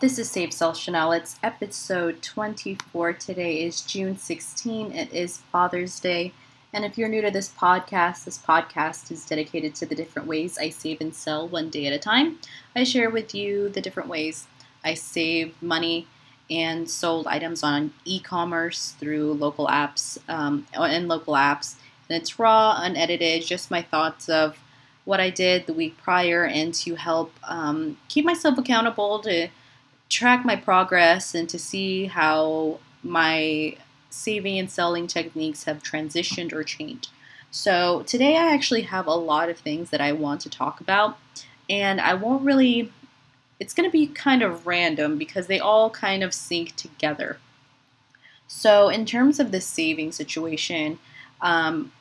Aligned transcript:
This 0.00 0.18
is 0.18 0.30
Save 0.30 0.54
Sell 0.54 0.72
Shenel. 0.72 1.14
It's 1.14 1.38
episode 1.42 2.22
24. 2.22 3.12
Today 3.12 3.62
is 3.66 3.82
June 3.82 4.16
16. 4.16 4.92
It 4.92 5.12
is 5.12 5.42
Father's 5.52 6.00
Day. 6.00 6.32
And 6.72 6.86
if 6.86 6.96
you're 6.96 7.06
new 7.06 7.20
to 7.20 7.30
this 7.30 7.50
podcast, 7.50 8.24
this 8.24 8.38
podcast 8.38 9.12
is 9.12 9.26
dedicated 9.26 9.74
to 9.74 9.84
the 9.84 9.94
different 9.94 10.26
ways 10.26 10.56
I 10.56 10.70
save 10.70 11.02
and 11.02 11.14
sell 11.14 11.46
one 11.46 11.68
day 11.68 11.86
at 11.86 11.92
a 11.92 11.98
time. 11.98 12.38
I 12.74 12.84
share 12.84 13.10
with 13.10 13.34
you 13.34 13.68
the 13.68 13.82
different 13.82 14.08
ways 14.08 14.46
I 14.82 14.94
save 14.94 15.60
money 15.60 16.06
and 16.48 16.88
sold 16.88 17.26
items 17.26 17.62
on 17.62 17.92
e-commerce 18.06 18.92
through 18.98 19.34
local 19.34 19.66
apps 19.66 20.16
um, 20.30 20.66
and 20.72 21.08
local 21.08 21.34
apps. 21.34 21.74
And 22.08 22.16
it's 22.16 22.38
raw, 22.38 22.80
unedited, 22.80 23.44
just 23.44 23.70
my 23.70 23.82
thoughts 23.82 24.30
of 24.30 24.58
what 25.04 25.20
I 25.20 25.28
did 25.28 25.66
the 25.66 25.74
week 25.74 25.98
prior 25.98 26.46
and 26.46 26.72
to 26.76 26.94
help 26.94 27.34
um, 27.44 27.98
keep 28.08 28.24
myself 28.24 28.56
accountable 28.56 29.18
to 29.18 29.50
track 30.10 30.44
my 30.44 30.56
progress 30.56 31.34
and 31.34 31.48
to 31.48 31.58
see 31.58 32.06
how 32.06 32.78
my 33.02 33.76
saving 34.10 34.58
and 34.58 34.70
selling 34.70 35.06
techniques 35.06 35.64
have 35.64 35.82
transitioned 35.82 36.52
or 36.52 36.62
changed. 36.62 37.08
So, 37.52 38.02
today 38.02 38.36
I 38.36 38.52
actually 38.52 38.82
have 38.82 39.06
a 39.06 39.14
lot 39.14 39.48
of 39.48 39.58
things 39.58 39.90
that 39.90 40.00
I 40.00 40.12
want 40.12 40.40
to 40.42 40.50
talk 40.50 40.80
about, 40.80 41.16
and 41.68 42.00
I 42.00 42.14
won't 42.14 42.44
really, 42.44 42.92
it's 43.58 43.74
going 43.74 43.88
to 43.88 43.92
be 43.92 44.06
kind 44.06 44.42
of 44.42 44.66
random 44.66 45.16
because 45.16 45.46
they 45.46 45.58
all 45.58 45.90
kind 45.90 46.22
of 46.22 46.34
sync 46.34 46.76
together. 46.76 47.38
So, 48.46 48.88
in 48.88 49.06
terms 49.06 49.40
of 49.40 49.52
the 49.52 49.60
saving 49.60 50.12
situation 50.12 50.98
um, 51.40 51.92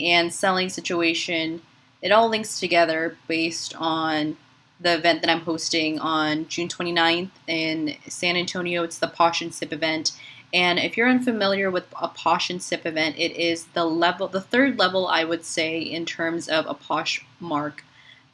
and 0.00 0.32
selling 0.32 0.68
situation, 0.68 1.62
it 2.00 2.10
all 2.10 2.28
links 2.28 2.58
together 2.58 3.16
based 3.28 3.74
on 3.76 4.36
the 4.82 4.94
event 4.94 5.20
that 5.20 5.30
I'm 5.30 5.40
hosting 5.42 5.98
on 6.00 6.48
June 6.48 6.68
29th 6.68 7.30
in 7.46 7.96
San 8.08 8.36
Antonio. 8.36 8.82
It's 8.82 8.98
the 8.98 9.06
Posh 9.06 9.40
and 9.40 9.54
Sip 9.54 9.72
event. 9.72 10.12
And 10.52 10.78
if 10.78 10.96
you're 10.96 11.08
unfamiliar 11.08 11.70
with 11.70 11.86
a 12.00 12.08
Posh 12.08 12.50
and 12.50 12.62
Sip 12.62 12.84
event, 12.84 13.16
it 13.16 13.32
is 13.32 13.66
the 13.66 13.84
level, 13.84 14.28
the 14.28 14.40
third 14.40 14.78
level, 14.78 15.06
I 15.06 15.24
would 15.24 15.44
say, 15.44 15.78
in 15.78 16.04
terms 16.04 16.48
of 16.48 16.66
a 16.66 16.74
Poshmark 16.74 17.80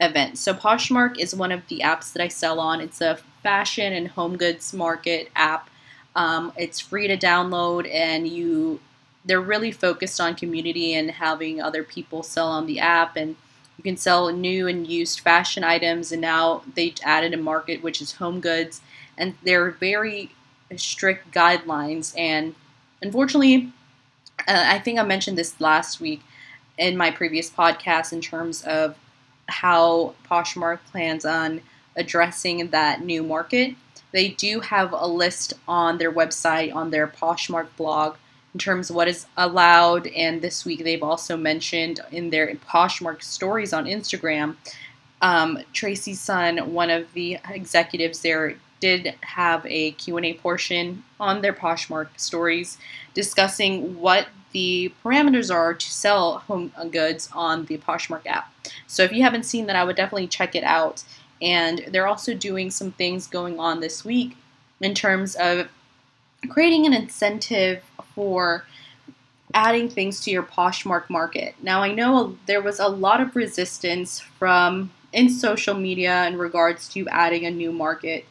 event. 0.01 0.37
So 0.37 0.53
Poshmark 0.53 1.17
is 1.17 1.35
one 1.35 1.51
of 1.51 1.67
the 1.67 1.81
apps 1.83 2.11
that 2.13 2.23
I 2.23 2.27
sell 2.27 2.59
on. 2.59 2.81
It's 2.81 3.01
a 3.01 3.19
fashion 3.43 3.93
and 3.93 4.07
home 4.09 4.35
goods 4.35 4.73
market 4.73 5.29
app. 5.35 5.69
Um, 6.15 6.51
it's 6.57 6.79
free 6.79 7.07
to 7.07 7.15
download, 7.17 7.89
and 7.93 8.27
you 8.27 8.79
they're 9.25 9.39
really 9.39 9.71
focused 9.71 10.19
on 10.19 10.33
community 10.33 10.93
and 10.93 11.11
having 11.11 11.61
other 11.61 11.83
people 11.83 12.23
sell 12.23 12.47
on 12.47 12.65
the 12.65 12.79
app 12.79 13.15
and 13.15 13.35
you 13.79 13.83
can 13.83 13.95
sell 13.95 14.29
new 14.33 14.67
and 14.67 14.85
used 14.85 15.21
fashion 15.21 15.63
items, 15.63 16.11
and 16.11 16.19
now 16.19 16.63
they 16.75 16.93
added 17.01 17.33
a 17.33 17.37
market 17.37 17.81
which 17.81 18.01
is 18.01 18.11
home 18.11 18.41
goods, 18.41 18.81
and 19.17 19.35
there 19.41 19.63
are 19.63 19.71
very 19.71 20.31
strict 20.75 21.31
guidelines. 21.31 22.13
And 22.19 22.55
unfortunately, 23.01 23.71
uh, 24.49 24.65
I 24.67 24.79
think 24.79 24.99
I 24.99 25.03
mentioned 25.03 25.37
this 25.37 25.61
last 25.61 26.01
week 26.01 26.21
in 26.77 26.97
my 26.97 27.09
previous 27.09 27.49
podcast 27.49 28.11
in 28.11 28.19
terms 28.19 28.63
of 28.63 28.97
how 29.47 30.13
Poshmark 30.29 30.79
plans 30.91 31.23
on 31.23 31.61
addressing 31.95 32.67
that 32.71 33.01
new 33.01 33.23
market. 33.23 33.75
They 34.11 34.27
do 34.27 34.59
have 34.59 34.91
a 34.91 35.07
list 35.07 35.53
on 35.69 35.99
their 35.99 36.11
website, 36.11 36.75
on 36.75 36.91
their 36.91 37.07
Poshmark 37.07 37.67
blog, 37.77 38.17
in 38.53 38.59
terms 38.59 38.89
of 38.89 38.95
what 38.95 39.07
is 39.07 39.25
allowed. 39.37 40.07
And 40.07 40.41
this 40.41 40.65
week 40.65 40.83
they've 40.83 41.03
also 41.03 41.37
mentioned 41.37 41.99
in 42.11 42.29
their 42.29 42.53
Poshmark 42.55 43.21
stories 43.21 43.73
on 43.73 43.85
Instagram, 43.85 44.55
um, 45.21 45.59
Tracy 45.73 46.13
Sun, 46.13 46.73
one 46.73 46.89
of 46.89 47.11
the 47.13 47.37
executives 47.49 48.21
there, 48.21 48.55
did 48.79 49.13
have 49.21 49.65
a 49.65 49.91
Q&A 49.91 50.35
portion 50.35 51.03
on 51.19 51.41
their 51.41 51.51
Poshmark 51.51 52.07
stories 52.17 52.77
discussing 53.13 53.99
what 53.99 54.27
the 54.51 54.93
parameters 55.03 55.53
are 55.53 55.73
to 55.73 55.91
sell 55.91 56.39
home 56.39 56.71
goods 56.91 57.29
on 57.33 57.65
the 57.65 57.77
Poshmark 57.77 58.25
app. 58.25 58.51
So 58.87 59.03
if 59.03 59.11
you 59.11 59.21
haven't 59.23 59.43
seen 59.43 59.67
that, 59.67 59.75
I 59.75 59.83
would 59.83 59.95
definitely 59.95 60.27
check 60.27 60.55
it 60.55 60.63
out. 60.63 61.03
And 61.41 61.85
they're 61.89 62.07
also 62.07 62.33
doing 62.33 62.71
some 62.71 62.91
things 62.91 63.27
going 63.27 63.59
on 63.59 63.79
this 63.79 64.03
week 64.03 64.37
in 64.81 64.93
terms 64.95 65.35
of 65.35 65.67
creating 66.49 66.85
an 66.85 66.93
incentive 66.93 67.83
for 68.19 68.65
adding 69.53 69.87
things 69.87 70.19
to 70.19 70.29
your 70.29 70.43
Poshmark 70.43 71.09
market. 71.09 71.55
Now, 71.61 71.81
I 71.81 71.93
know 71.93 72.37
there 72.47 72.61
was 72.61 72.77
a 72.81 72.89
lot 72.89 73.21
of 73.21 73.33
resistance 73.33 74.19
from 74.19 74.91
in 75.13 75.29
social 75.29 75.73
media 75.73 76.27
in 76.27 76.37
regards 76.37 76.89
to 76.89 77.07
adding 77.07 77.45
a 77.45 77.49
new 77.49 77.71
market. 77.71 78.25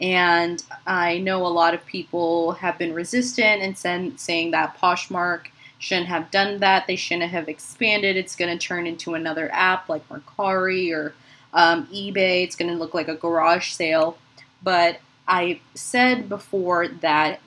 And 0.00 0.62
I 0.86 1.18
know 1.18 1.44
a 1.44 1.48
lot 1.48 1.74
of 1.74 1.84
people 1.84 2.52
have 2.52 2.78
been 2.78 2.94
resistant 2.94 3.60
and 3.60 3.76
sen- 3.76 4.16
saying 4.16 4.52
that 4.52 4.78
Poshmark 4.78 5.48
shouldn't 5.78 6.08
have 6.08 6.30
done 6.30 6.60
that. 6.60 6.86
They 6.86 6.96
shouldn't 6.96 7.30
have 7.30 7.46
expanded. 7.46 8.16
It's 8.16 8.34
going 8.34 8.58
to 8.58 8.66
turn 8.66 8.86
into 8.86 9.12
another 9.12 9.52
app 9.52 9.90
like 9.90 10.08
Mercari 10.08 10.90
or 10.90 11.12
um, 11.52 11.86
eBay. 11.88 12.44
It's 12.44 12.56
going 12.56 12.72
to 12.72 12.78
look 12.78 12.94
like 12.94 13.08
a 13.08 13.14
garage 13.14 13.72
sale. 13.72 14.16
But 14.62 15.00
I 15.28 15.60
said 15.74 16.30
before 16.30 16.88
that 16.88 17.40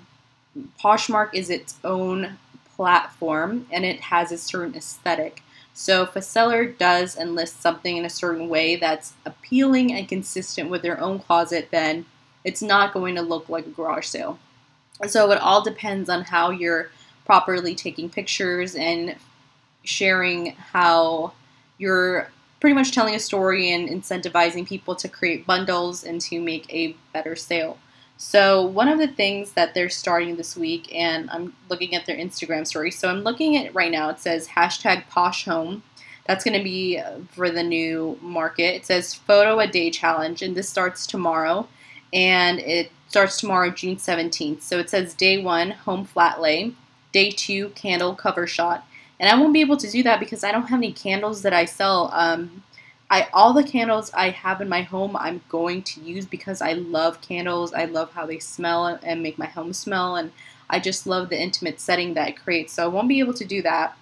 Poshmark 0.82 1.34
is 1.34 1.50
its 1.50 1.76
own 1.84 2.38
platform 2.76 3.68
and 3.72 3.86
it 3.86 4.00
has 4.00 4.32
a 4.32 4.38
certain 4.38 4.76
aesthetic. 4.76 5.42
So 5.74 6.04
if 6.04 6.16
a 6.16 6.22
seller 6.22 6.66
does 6.66 7.16
enlist 7.16 7.62
something 7.62 7.98
in 7.98 8.06
a 8.06 8.10
certain 8.10 8.50
way 8.50 8.76
that's 8.76 9.14
appealing 9.26 9.94
and 9.94 10.08
consistent 10.08 10.70
with 10.70 10.82
their 10.82 11.00
own 11.00 11.20
closet, 11.20 11.70
then 11.72 12.06
it's 12.44 12.62
not 12.62 12.94
going 12.94 13.16
to 13.16 13.22
look 13.22 13.50
like 13.50 13.68
a 13.68 13.72
garage 13.72 14.08
sale. 14.08 14.40
So 15.08 15.32
it 15.32 15.40
all 15.40 15.64
depends 15.64 16.10
on 16.10 16.24
how 16.24 16.50
you're 16.50 16.90
properly 17.26 17.76
taking 17.76 18.10
pictures 18.10 18.74
and 18.74 19.16
sharing 19.84 20.54
how 20.54 21.34
you're 21.78 22.30
pretty 22.60 22.74
much 22.74 22.92
telling 22.92 23.14
a 23.14 23.20
story 23.20 23.70
and 23.72 23.88
incentivizing 23.88 24.68
people 24.68 24.96
to 24.96 25.08
create 25.08 25.46
bundles 25.46 26.04
and 26.04 26.20
to 26.22 26.40
make 26.42 26.74
a 26.74 26.96
better 27.14 27.36
sale. 27.36 27.78
So, 28.18 28.66
one 28.66 28.88
of 28.88 28.98
the 28.98 29.08
things 29.08 29.52
that 29.52 29.76
they're 29.76 29.90
starting 29.90 30.36
this 30.36 30.58
week, 30.58 30.94
and 30.94 31.30
I'm 31.30 31.54
looking 31.70 31.94
at 31.94 32.08
their 32.08 32.18
Instagram 32.18 32.66
story. 32.66 32.90
So, 32.90 33.10
I'm 33.10 33.22
looking 33.22 33.58
at 33.58 33.76
right 33.76 33.92
now, 33.92 34.10
it 34.10 34.20
says 34.20 34.48
hashtag 34.48 35.08
posh 35.08 35.46
home. 35.46 35.84
That's 36.26 36.44
going 36.44 36.58
to 36.58 36.64
be 36.64 37.02
for 37.32 37.52
the 37.52 37.62
new 37.62 38.18
market. 38.22 38.76
It 38.76 38.86
says 38.88 39.14
photo 39.14 39.60
a 39.60 39.68
day 39.68 39.92
challenge, 39.92 40.42
and 40.42 40.56
this 40.56 40.68
starts 40.68 41.06
tomorrow. 41.06 41.68
And 42.12 42.60
it 42.60 42.92
starts 43.08 43.40
tomorrow, 43.40 43.70
June 43.70 43.98
17th. 43.98 44.64
So, 44.64 44.80
it 44.80 44.90
says 44.90 45.14
day 45.14 45.42
one, 45.42 45.70
home 45.72 46.04
flat 46.06 46.42
lay, 46.42 46.74
day 47.12 47.30
two, 47.30 47.70
candle 47.70 48.16
cover 48.16 48.48
shot. 48.48 48.84
And 49.20 49.30
I 49.30 49.40
won't 49.40 49.54
be 49.54 49.62
able 49.62 49.78
to 49.78 49.90
do 49.90 50.02
that 50.04 50.20
because 50.20 50.44
I 50.44 50.52
don't 50.52 50.68
have 50.68 50.80
any 50.80 50.92
candles 50.92 51.44
that 51.44 51.54
I 51.54 51.66
sell. 51.66 52.10
Um, 52.14 52.64
I 53.10 53.28
all 53.34 53.54
the 53.54 53.64
candles 53.64 54.12
I 54.14 54.32
have 54.32 54.62
in 54.62 54.70
my 54.70 54.82
home 54.82 55.16
I'm 55.16 55.42
going 55.50 55.82
to 55.84 56.02
use 56.02 56.26
because 56.26 56.62
I 56.62 56.74
love 56.74 57.22
candles. 57.22 57.74
I 57.74 57.86
love 57.86 58.12
how 58.12 58.26
they 58.26 58.40
smell 58.40 59.00
and 59.02 59.24
make 59.24 59.38
my 59.38 59.46
home 59.46 59.74
smell 59.74 60.16
and 60.16 60.32
I 60.70 60.80
just 60.80 61.08
love 61.08 61.30
the 61.30 61.42
intimate 61.42 61.80
setting 61.80 62.14
that 62.16 62.30
it 62.30 62.44
creates. 62.44 62.74
So 62.74 62.84
I 62.84 62.88
won't 62.88 63.08
be 63.08 63.20
able 63.20 63.34
to 63.36 63.46
do 63.46 63.62
that. 63.62 63.98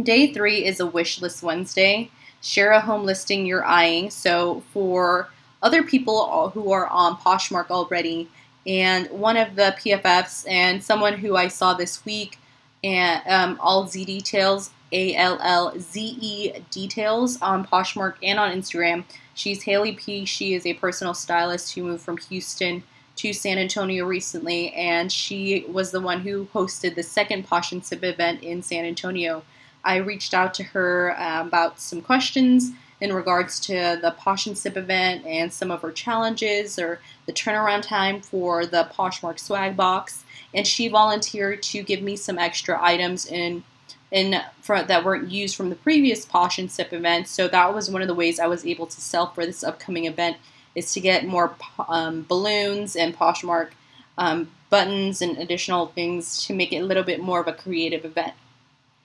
Day 0.00 0.32
3 0.32 0.64
is 0.64 0.78
a 0.80 0.86
wish 0.86 1.20
list 1.20 1.42
Wednesday. 1.42 2.10
Share 2.40 2.70
a 2.70 2.80
home 2.80 3.04
listing 3.04 3.44
you're 3.44 3.64
eyeing. 3.64 4.10
So 4.10 4.62
for 4.72 5.30
other 5.62 5.82
people 5.82 6.50
who 6.50 6.72
are 6.72 6.86
on 6.86 7.16
Poshmark 7.16 7.70
already 7.70 8.28
and 8.66 9.10
one 9.10 9.36
of 9.36 9.56
the 9.56 9.74
PFFs 9.78 10.48
and 10.48 10.82
someone 10.82 11.14
who 11.14 11.36
I 11.36 11.48
saw 11.48 11.74
this 11.74 12.04
week 12.04 12.38
and 12.84 13.20
um, 13.26 13.58
all 13.60 13.86
Z 13.86 14.04
details 14.04 14.70
a 14.92 15.14
L 15.14 15.38
L 15.42 15.74
Z 15.78 16.18
E 16.20 16.52
details 16.70 17.40
on 17.40 17.66
Poshmark 17.66 18.14
and 18.22 18.38
on 18.38 18.52
Instagram. 18.52 19.04
She's 19.34 19.62
Haley 19.62 19.92
P. 19.92 20.24
She 20.24 20.54
is 20.54 20.66
a 20.66 20.74
personal 20.74 21.14
stylist 21.14 21.74
who 21.74 21.84
moved 21.84 22.02
from 22.02 22.18
Houston 22.18 22.82
to 23.16 23.32
San 23.32 23.58
Antonio 23.58 24.06
recently, 24.06 24.72
and 24.72 25.12
she 25.12 25.64
was 25.68 25.90
the 25.90 26.00
one 26.00 26.20
who 26.20 26.46
hosted 26.54 26.94
the 26.94 27.02
second 27.02 27.46
Posh 27.46 27.72
and 27.72 27.84
Sip 27.84 28.02
event 28.02 28.42
in 28.42 28.62
San 28.62 28.84
Antonio. 28.84 29.42
I 29.84 29.96
reached 29.96 30.34
out 30.34 30.54
to 30.54 30.62
her 30.62 31.18
uh, 31.18 31.42
about 31.46 31.80
some 31.80 32.02
questions 32.02 32.72
in 33.00 33.12
regards 33.12 33.58
to 33.60 33.98
the 34.00 34.14
Posh 34.18 34.46
and 34.46 34.56
Sip 34.56 34.76
event 34.76 35.24
and 35.24 35.52
some 35.52 35.70
of 35.70 35.82
her 35.82 35.90
challenges 35.90 36.78
or 36.78 37.00
the 37.26 37.32
turnaround 37.32 37.82
time 37.82 38.20
for 38.20 38.66
the 38.66 38.90
Poshmark 38.94 39.38
swag 39.38 39.76
box. 39.76 40.24
And 40.52 40.66
she 40.66 40.88
volunteered 40.88 41.62
to 41.64 41.82
give 41.82 42.02
me 42.02 42.16
some 42.16 42.38
extra 42.38 42.82
items 42.82 43.24
in 43.24 43.64
in 44.10 44.40
for, 44.60 44.82
that 44.82 45.04
weren't 45.04 45.30
used 45.30 45.56
from 45.56 45.70
the 45.70 45.76
previous 45.76 46.24
Posh 46.24 46.58
and 46.58 46.70
Sip 46.70 46.92
event. 46.92 47.28
So 47.28 47.48
that 47.48 47.74
was 47.74 47.90
one 47.90 48.02
of 48.02 48.08
the 48.08 48.14
ways 48.14 48.40
I 48.40 48.46
was 48.46 48.66
able 48.66 48.86
to 48.86 49.00
sell 49.00 49.32
for 49.32 49.46
this 49.46 49.64
upcoming 49.64 50.06
event 50.06 50.36
is 50.74 50.92
to 50.92 51.00
get 51.00 51.26
more 51.26 51.54
um, 51.88 52.24
balloons 52.28 52.96
and 52.96 53.16
Poshmark 53.16 53.70
um, 54.18 54.50
buttons 54.68 55.20
and 55.22 55.38
additional 55.38 55.86
things 55.86 56.44
to 56.46 56.54
make 56.54 56.72
it 56.72 56.78
a 56.78 56.84
little 56.84 57.02
bit 57.02 57.20
more 57.20 57.40
of 57.40 57.48
a 57.48 57.52
creative 57.52 58.04
event. 58.04 58.34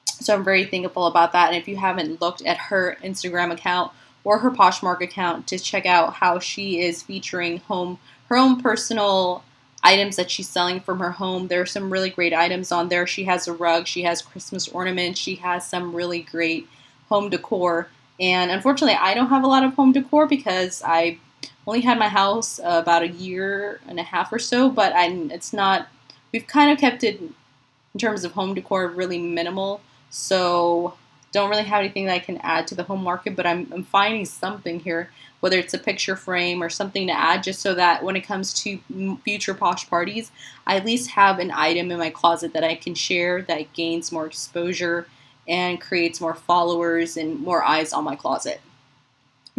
So 0.05 0.33
I'm 0.33 0.43
very 0.43 0.65
thankful 0.65 1.07
about 1.07 1.33
that. 1.33 1.49
And 1.49 1.57
if 1.57 1.67
you 1.67 1.77
haven't 1.77 2.21
looked 2.21 2.41
at 2.43 2.57
her 2.57 2.97
Instagram 3.03 3.51
account 3.51 3.91
or 4.23 4.39
her 4.39 4.51
Poshmark 4.51 5.01
account 5.01 5.47
to 5.47 5.59
check 5.59 5.85
out 5.85 6.13
how 6.13 6.39
she 6.39 6.79
is 6.81 7.03
featuring 7.03 7.57
home 7.59 7.99
her 8.27 8.37
own 8.37 8.61
personal 8.61 9.43
items 9.85 10.15
that 10.15 10.31
she's 10.31 10.49
selling 10.49 10.79
from 10.79 10.99
her 10.99 11.11
home. 11.11 11.47
There 11.47 11.61
are 11.61 11.65
some 11.67 11.93
really 11.93 12.09
great 12.09 12.33
items 12.33 12.71
on 12.71 12.89
there. 12.89 13.05
She 13.05 13.23
has 13.25 13.47
a 13.47 13.53
rug, 13.53 13.85
she 13.87 14.01
has 14.01 14.21
Christmas 14.21 14.67
ornaments, 14.67 15.19
she 15.19 15.35
has 15.35 15.65
some 15.67 15.95
really 15.95 16.21
great 16.21 16.67
home 17.07 17.29
decor. 17.29 17.87
And 18.19 18.49
unfortunately, 18.49 18.97
I 18.99 19.13
don't 19.13 19.29
have 19.29 19.43
a 19.43 19.47
lot 19.47 19.63
of 19.63 19.75
home 19.75 19.91
decor 19.91 20.25
because 20.25 20.81
I 20.83 21.19
only 21.67 21.81
had 21.81 21.99
my 21.99 22.09
house 22.09 22.59
uh, 22.59 22.79
about 22.81 23.03
a 23.03 23.09
year 23.09 23.79
and 23.87 23.99
a 23.99 24.03
half 24.03 24.33
or 24.33 24.39
so, 24.39 24.69
but 24.69 24.91
I 24.93 25.07
it's 25.31 25.53
not 25.53 25.87
we've 26.31 26.47
kind 26.47 26.71
of 26.71 26.79
kept 26.79 27.03
it 27.03 27.21
in 27.21 27.99
terms 27.99 28.23
of 28.23 28.31
home 28.31 28.55
decor 28.55 28.87
really 28.87 29.19
minimal. 29.19 29.81
So 30.09 30.95
don't 31.35 31.49
really 31.49 31.63
have 31.63 31.81
anything 31.81 32.05
that 32.05 32.13
I 32.13 32.19
can 32.19 32.37
add 32.37 32.65
to 32.67 32.75
the 32.75 32.83
home 32.83 33.03
market, 33.03 33.35
but 33.35 33.45
I'm, 33.45 33.67
I'm 33.73 33.83
finding 33.83 34.23
something 34.23 34.79
here, 34.79 35.11
whether 35.41 35.57
it's 35.59 35.73
a 35.73 35.77
picture 35.77 36.15
frame 36.15 36.63
or 36.63 36.69
something 36.69 37.07
to 37.07 37.13
add, 37.13 37.43
just 37.43 37.59
so 37.59 37.75
that 37.75 38.03
when 38.03 38.15
it 38.15 38.21
comes 38.21 38.53
to 38.63 38.79
future 39.25 39.53
posh 39.53 39.89
parties, 39.89 40.31
I 40.65 40.77
at 40.77 40.85
least 40.85 41.11
have 41.11 41.39
an 41.39 41.51
item 41.51 41.91
in 41.91 41.99
my 41.99 42.09
closet 42.09 42.53
that 42.53 42.63
I 42.63 42.75
can 42.75 42.95
share 42.95 43.41
that 43.43 43.73
gains 43.73 44.13
more 44.13 44.25
exposure 44.25 45.07
and 45.45 45.81
creates 45.81 46.21
more 46.21 46.35
followers 46.35 47.17
and 47.17 47.41
more 47.41 47.65
eyes 47.65 47.91
on 47.91 48.05
my 48.05 48.15
closet. 48.15 48.61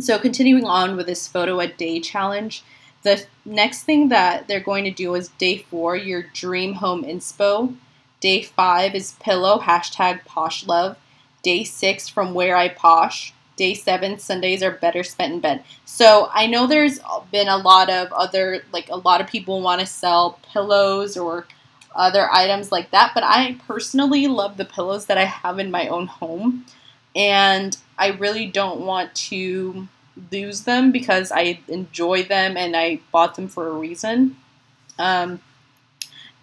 So, 0.00 0.18
continuing 0.18 0.64
on 0.64 0.96
with 0.96 1.06
this 1.06 1.28
photo 1.28 1.60
a 1.60 1.66
day 1.66 2.00
challenge, 2.00 2.64
the 3.02 3.24
next 3.44 3.82
thing 3.82 4.08
that 4.08 4.48
they're 4.48 4.60
going 4.60 4.84
to 4.84 4.90
do 4.90 5.14
is 5.14 5.28
day 5.28 5.58
four, 5.58 5.94
your 5.94 6.22
dream 6.22 6.74
home 6.74 7.04
inspo. 7.04 7.76
Day 8.20 8.42
five 8.42 8.94
is 8.94 9.12
pillow, 9.20 9.58
hashtag 9.60 10.24
posh 10.24 10.66
love. 10.66 10.96
Day 11.46 11.62
six, 11.62 12.08
from 12.08 12.34
where 12.34 12.56
I 12.56 12.68
posh. 12.68 13.32
Day 13.54 13.72
seven, 13.72 14.18
Sundays 14.18 14.64
are 14.64 14.72
better 14.72 15.04
spent 15.04 15.32
in 15.32 15.38
bed. 15.38 15.62
So 15.84 16.28
I 16.34 16.48
know 16.48 16.66
there's 16.66 16.98
been 17.30 17.46
a 17.46 17.56
lot 17.56 17.88
of 17.88 18.12
other, 18.12 18.64
like 18.72 18.88
a 18.88 18.96
lot 18.96 19.20
of 19.20 19.28
people 19.28 19.62
want 19.62 19.80
to 19.80 19.86
sell 19.86 20.40
pillows 20.52 21.16
or 21.16 21.46
other 21.94 22.28
items 22.32 22.72
like 22.72 22.90
that, 22.90 23.12
but 23.14 23.22
I 23.22 23.60
personally 23.64 24.26
love 24.26 24.56
the 24.56 24.64
pillows 24.64 25.06
that 25.06 25.18
I 25.18 25.24
have 25.24 25.60
in 25.60 25.70
my 25.70 25.86
own 25.86 26.08
home. 26.08 26.66
And 27.14 27.76
I 27.96 28.08
really 28.08 28.46
don't 28.46 28.80
want 28.80 29.14
to 29.30 29.86
lose 30.32 30.62
them 30.62 30.90
because 30.90 31.30
I 31.30 31.60
enjoy 31.68 32.24
them 32.24 32.56
and 32.56 32.76
I 32.76 32.98
bought 33.12 33.36
them 33.36 33.46
for 33.46 33.68
a 33.68 33.72
reason. 33.72 34.34
Um, 34.98 35.38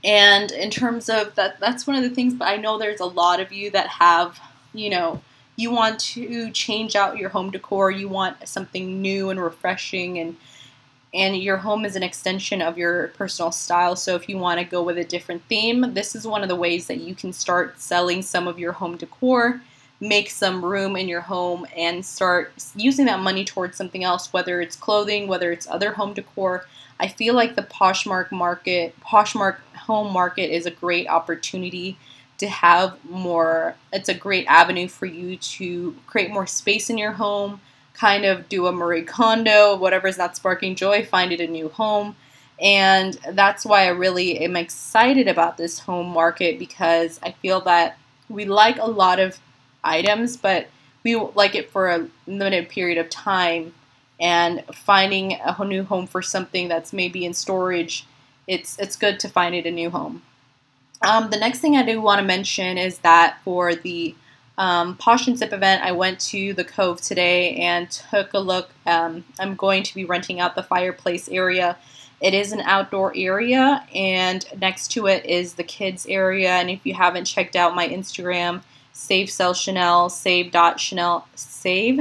and 0.01 0.49
in 0.53 0.69
terms 0.69 1.09
of 1.09 1.35
that, 1.35 1.59
that's 1.59 1.85
one 1.85 1.97
of 1.97 2.03
the 2.03 2.15
things, 2.15 2.33
but 2.33 2.47
I 2.47 2.55
know 2.55 2.77
there's 2.77 3.01
a 3.01 3.05
lot 3.05 3.41
of 3.41 3.51
you 3.51 3.69
that 3.71 3.87
have 3.87 4.39
you 4.73 4.89
know, 4.89 5.21
you 5.55 5.71
want 5.71 5.99
to 5.99 6.51
change 6.51 6.95
out 6.95 7.17
your 7.17 7.29
home 7.29 7.51
decor, 7.51 7.91
you 7.91 8.09
want 8.09 8.47
something 8.47 9.01
new 9.01 9.29
and 9.29 9.41
refreshing 9.41 10.19
and 10.19 10.35
and 11.13 11.37
your 11.37 11.57
home 11.57 11.85
is 11.85 11.95
an 11.95 12.01
extension 12.01 12.59
of 12.59 12.75
your 12.75 13.09
personal 13.09 13.51
style. 13.51 13.95
So 13.95 14.15
if 14.15 14.27
you 14.27 14.39
want 14.39 14.59
to 14.59 14.65
go 14.65 14.81
with 14.81 14.97
a 14.97 15.03
different 15.03 15.43
theme, 15.47 15.93
this 15.93 16.15
is 16.15 16.25
one 16.25 16.41
of 16.41 16.49
the 16.49 16.55
ways 16.55 16.87
that 16.87 17.01
you 17.01 17.13
can 17.13 17.31
start 17.31 17.79
selling 17.79 18.23
some 18.23 18.47
of 18.47 18.57
your 18.57 18.71
home 18.71 18.97
decor, 18.97 19.61
make 19.99 20.31
some 20.31 20.65
room 20.65 20.95
in 20.95 21.07
your 21.07 21.21
home 21.21 21.67
and 21.77 22.03
start 22.03 22.51
using 22.75 23.05
that 23.05 23.19
money 23.19 23.45
towards 23.45 23.77
something 23.77 24.03
else, 24.03 24.33
whether 24.33 24.59
it's 24.59 24.75
clothing, 24.75 25.27
whether 25.27 25.51
it's 25.51 25.67
other 25.67 25.93
home 25.93 26.13
decor. 26.13 26.65
I 26.99 27.07
feel 27.09 27.35
like 27.35 27.55
the 27.55 27.61
Poshmark 27.61 28.31
market, 28.31 28.99
Poshmark 29.01 29.57
home 29.75 30.11
market 30.11 30.51
is 30.51 30.65
a 30.65 30.71
great 30.71 31.07
opportunity 31.07 31.95
to 32.43 32.49
have 32.49 32.97
more, 33.09 33.75
it's 33.93 34.09
a 34.09 34.13
great 34.13 34.45
avenue 34.47 34.89
for 34.89 35.05
you 35.05 35.37
to 35.37 35.95
create 36.07 36.29
more 36.29 36.45
space 36.45 36.89
in 36.89 36.97
your 36.97 37.13
home, 37.13 37.61
kind 37.93 38.25
of 38.25 38.49
do 38.49 38.67
a 38.67 38.71
Marie 38.73 39.03
Kondo, 39.03 39.77
whatever 39.77 40.09
is 40.09 40.17
not 40.17 40.35
sparking 40.35 40.75
joy, 40.75 41.05
find 41.05 41.31
it 41.31 41.39
a 41.39 41.47
new 41.47 41.69
home. 41.69 42.17
And 42.59 43.17
that's 43.31 43.65
why 43.65 43.85
I 43.85 43.91
really 43.91 44.39
am 44.39 44.57
excited 44.57 45.29
about 45.29 45.55
this 45.55 45.79
home 45.79 46.07
market 46.07 46.59
because 46.59 47.17
I 47.23 47.31
feel 47.31 47.61
that 47.61 47.97
we 48.27 48.43
like 48.43 48.77
a 48.77 48.89
lot 48.89 49.21
of 49.21 49.39
items, 49.81 50.35
but 50.35 50.67
we 51.05 51.15
like 51.15 51.55
it 51.55 51.71
for 51.71 51.89
a 51.89 52.07
limited 52.27 52.67
period 52.67 52.97
of 52.97 53.09
time. 53.09 53.73
And 54.19 54.63
finding 54.73 55.39
a 55.43 55.65
new 55.65 55.83
home 55.83 56.07
for 56.07 56.21
something 56.21 56.67
that's 56.67 56.91
maybe 56.91 57.25
in 57.25 57.33
storage, 57.33 58.05
it's 58.47 58.77
it's 58.79 58.95
good 58.95 59.19
to 59.21 59.29
find 59.29 59.55
it 59.55 59.65
a 59.65 59.71
new 59.71 59.89
home. 59.89 60.21
Um, 61.03 61.29
the 61.29 61.37
next 61.37 61.59
thing 61.59 61.75
I 61.75 61.83
do 61.83 62.01
want 62.01 62.19
to 62.19 62.25
mention 62.25 62.77
is 62.77 62.99
that 62.99 63.37
for 63.43 63.75
the 63.75 64.15
um, 64.57 64.95
Posh 64.95 65.27
and 65.27 65.37
Sip 65.37 65.51
event, 65.51 65.83
I 65.83 65.91
went 65.91 66.19
to 66.21 66.53
the 66.53 66.63
Cove 66.63 67.01
today 67.01 67.55
and 67.55 67.91
took 67.91 68.33
a 68.33 68.39
look. 68.39 68.69
Um, 68.85 69.25
I'm 69.37 69.55
going 69.55 69.83
to 69.83 69.93
be 69.93 70.05
renting 70.05 70.39
out 70.39 70.55
the 70.55 70.63
fireplace 70.63 71.27
area. 71.27 71.77
It 72.21 72.33
is 72.33 72.53
an 72.53 72.61
outdoor 72.61 73.11
area, 73.17 73.85
and 73.93 74.45
next 74.61 74.91
to 74.93 75.07
it 75.07 75.25
is 75.25 75.55
the 75.55 75.63
kids 75.63 76.05
area. 76.05 76.51
And 76.51 76.69
if 76.69 76.85
you 76.85 76.93
haven't 76.93 77.25
checked 77.25 77.57
out 77.57 77.75
my 77.75 77.89
Instagram, 77.89 78.61
save 78.93 79.29
sell 79.29 79.53
Shenel, 79.53 80.09
save 80.09 80.51
dot 80.53 80.77
Shenel, 80.77 81.25
save 81.35 81.99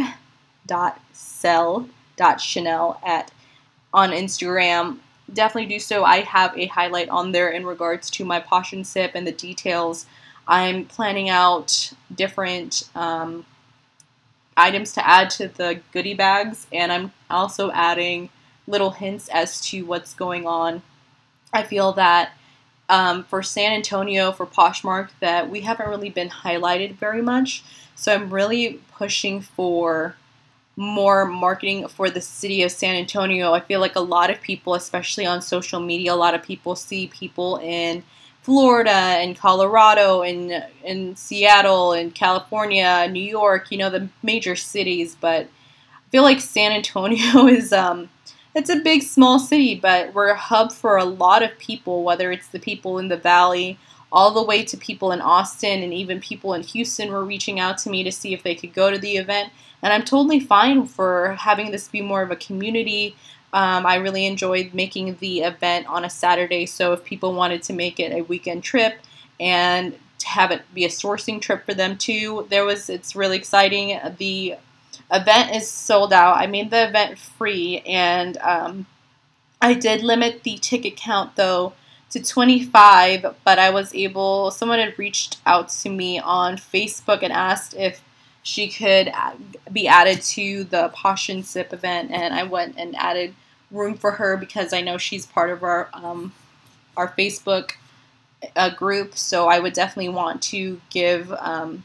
dot 0.64 1.00
sell 1.12 1.88
dot 2.16 2.38
Shenel 2.38 2.98
at 3.02 3.32
on 3.92 4.10
Instagram 4.10 4.98
definitely 5.32 5.74
do 5.74 5.78
so. 5.78 6.04
I 6.04 6.20
have 6.20 6.56
a 6.56 6.66
highlight 6.66 7.08
on 7.08 7.32
there 7.32 7.50
in 7.50 7.66
regards 7.66 8.10
to 8.10 8.24
my 8.24 8.44
and 8.72 8.86
sip 8.86 9.12
and 9.14 9.26
the 9.26 9.32
details. 9.32 10.06
I'm 10.46 10.84
planning 10.84 11.28
out 11.28 11.92
different 12.14 12.88
um, 12.94 13.44
items 14.56 14.92
to 14.94 15.06
add 15.06 15.30
to 15.30 15.48
the 15.48 15.80
goodie 15.92 16.14
bags, 16.14 16.66
and 16.72 16.92
I'm 16.92 17.12
also 17.30 17.70
adding 17.70 18.28
little 18.66 18.90
hints 18.90 19.28
as 19.28 19.60
to 19.68 19.84
what's 19.84 20.14
going 20.14 20.46
on. 20.46 20.82
I 21.52 21.62
feel 21.62 21.92
that 21.92 22.32
um, 22.88 23.24
for 23.24 23.42
San 23.42 23.72
Antonio, 23.72 24.32
for 24.32 24.46
Poshmark, 24.46 25.10
that 25.20 25.48
we 25.48 25.62
haven't 25.62 25.88
really 25.88 26.10
been 26.10 26.28
highlighted 26.28 26.96
very 26.96 27.22
much. 27.22 27.62
So 27.94 28.12
I'm 28.12 28.32
really 28.32 28.80
pushing 28.92 29.40
for 29.40 30.16
more 30.82 31.24
marketing 31.24 31.86
for 31.88 32.10
the 32.10 32.20
city 32.20 32.62
of 32.62 32.72
San 32.72 32.96
Antonio. 32.96 33.52
I 33.52 33.60
feel 33.60 33.80
like 33.80 33.96
a 33.96 34.00
lot 34.00 34.30
of 34.30 34.40
people, 34.40 34.74
especially 34.74 35.24
on 35.24 35.40
social 35.40 35.80
media, 35.80 36.12
a 36.12 36.16
lot 36.16 36.34
of 36.34 36.42
people 36.42 36.74
see 36.74 37.06
people 37.06 37.58
in 37.58 38.02
Florida 38.42 38.90
and 38.90 39.38
Colorado 39.38 40.22
and 40.22 40.66
in 40.84 41.14
Seattle 41.14 41.92
and 41.92 42.12
California, 42.14 43.08
New 43.08 43.22
York, 43.22 43.70
you 43.70 43.78
know, 43.78 43.88
the 43.88 44.08
major 44.24 44.56
cities, 44.56 45.16
but 45.20 45.46
I 45.46 46.10
feel 46.10 46.24
like 46.24 46.40
San 46.40 46.72
Antonio 46.72 47.46
is 47.46 47.72
um 47.72 48.10
it's 48.54 48.68
a 48.68 48.80
big 48.80 49.02
small 49.02 49.38
city, 49.38 49.76
but 49.76 50.12
we're 50.12 50.28
a 50.28 50.36
hub 50.36 50.72
for 50.72 50.98
a 50.98 51.04
lot 51.04 51.42
of 51.42 51.56
people, 51.58 52.02
whether 52.02 52.30
it's 52.30 52.48
the 52.48 52.58
people 52.58 52.98
in 52.98 53.08
the 53.08 53.16
valley 53.16 53.78
all 54.12 54.30
the 54.30 54.42
way 54.42 54.62
to 54.62 54.76
people 54.76 55.10
in 55.10 55.20
Austin 55.20 55.82
and 55.82 55.92
even 55.92 56.20
people 56.20 56.52
in 56.52 56.62
Houston 56.62 57.10
were 57.10 57.24
reaching 57.24 57.58
out 57.58 57.78
to 57.78 57.90
me 57.90 58.04
to 58.04 58.12
see 58.12 58.34
if 58.34 58.42
they 58.42 58.54
could 58.54 58.74
go 58.74 58.90
to 58.90 58.98
the 58.98 59.16
event. 59.16 59.50
And 59.82 59.92
I'm 59.92 60.04
totally 60.04 60.38
fine 60.38 60.86
for 60.86 61.34
having 61.38 61.70
this 61.70 61.88
be 61.88 62.02
more 62.02 62.22
of 62.22 62.30
a 62.30 62.36
community. 62.36 63.16
Um, 63.54 63.86
I 63.86 63.96
really 63.96 64.26
enjoyed 64.26 64.74
making 64.74 65.16
the 65.16 65.40
event 65.40 65.86
on 65.86 66.04
a 66.04 66.10
Saturday, 66.10 66.66
so 66.66 66.92
if 66.92 67.04
people 67.04 67.34
wanted 67.34 67.62
to 67.64 67.72
make 67.72 67.98
it 67.98 68.12
a 68.12 68.22
weekend 68.22 68.62
trip 68.62 68.98
and 69.40 69.98
have 70.24 70.52
it 70.52 70.62
be 70.72 70.84
a 70.84 70.88
sourcing 70.88 71.40
trip 71.40 71.64
for 71.64 71.74
them 71.74 71.96
too, 71.96 72.46
there 72.50 72.64
was 72.64 72.88
it's 72.88 73.16
really 73.16 73.36
exciting. 73.36 73.98
The 74.18 74.56
event 75.10 75.54
is 75.54 75.68
sold 75.68 76.12
out. 76.12 76.36
I 76.36 76.46
made 76.46 76.70
the 76.70 76.88
event 76.88 77.18
free, 77.18 77.82
and 77.86 78.38
um, 78.38 78.86
I 79.60 79.74
did 79.74 80.02
limit 80.02 80.44
the 80.44 80.58
ticket 80.58 80.96
count 80.96 81.36
though 81.36 81.74
to 82.12 82.22
25, 82.22 83.36
but 83.42 83.58
I 83.58 83.70
was 83.70 83.94
able, 83.94 84.50
someone 84.50 84.78
had 84.78 84.98
reached 84.98 85.38
out 85.46 85.70
to 85.70 85.88
me 85.88 86.18
on 86.18 86.56
Facebook 86.56 87.22
and 87.22 87.32
asked 87.32 87.74
if 87.74 88.02
she 88.42 88.68
could 88.68 89.10
be 89.72 89.88
added 89.88 90.20
to 90.22 90.64
the 90.64 90.90
Posh 90.90 91.30
and 91.30 91.44
Sip 91.44 91.72
event, 91.72 92.10
and 92.10 92.34
I 92.34 92.42
went 92.42 92.74
and 92.76 92.94
added 92.96 93.34
room 93.70 93.94
for 93.94 94.12
her 94.12 94.36
because 94.36 94.74
I 94.74 94.82
know 94.82 94.98
she's 94.98 95.24
part 95.24 95.50
of 95.50 95.62
our 95.62 95.88
um, 95.94 96.34
our 96.96 97.08
Facebook 97.08 97.72
uh, 98.56 98.70
group. 98.70 99.16
So 99.16 99.48
I 99.48 99.60
would 99.60 99.72
definitely 99.72 100.10
want 100.10 100.42
to 100.42 100.80
give 100.90 101.32
um, 101.32 101.84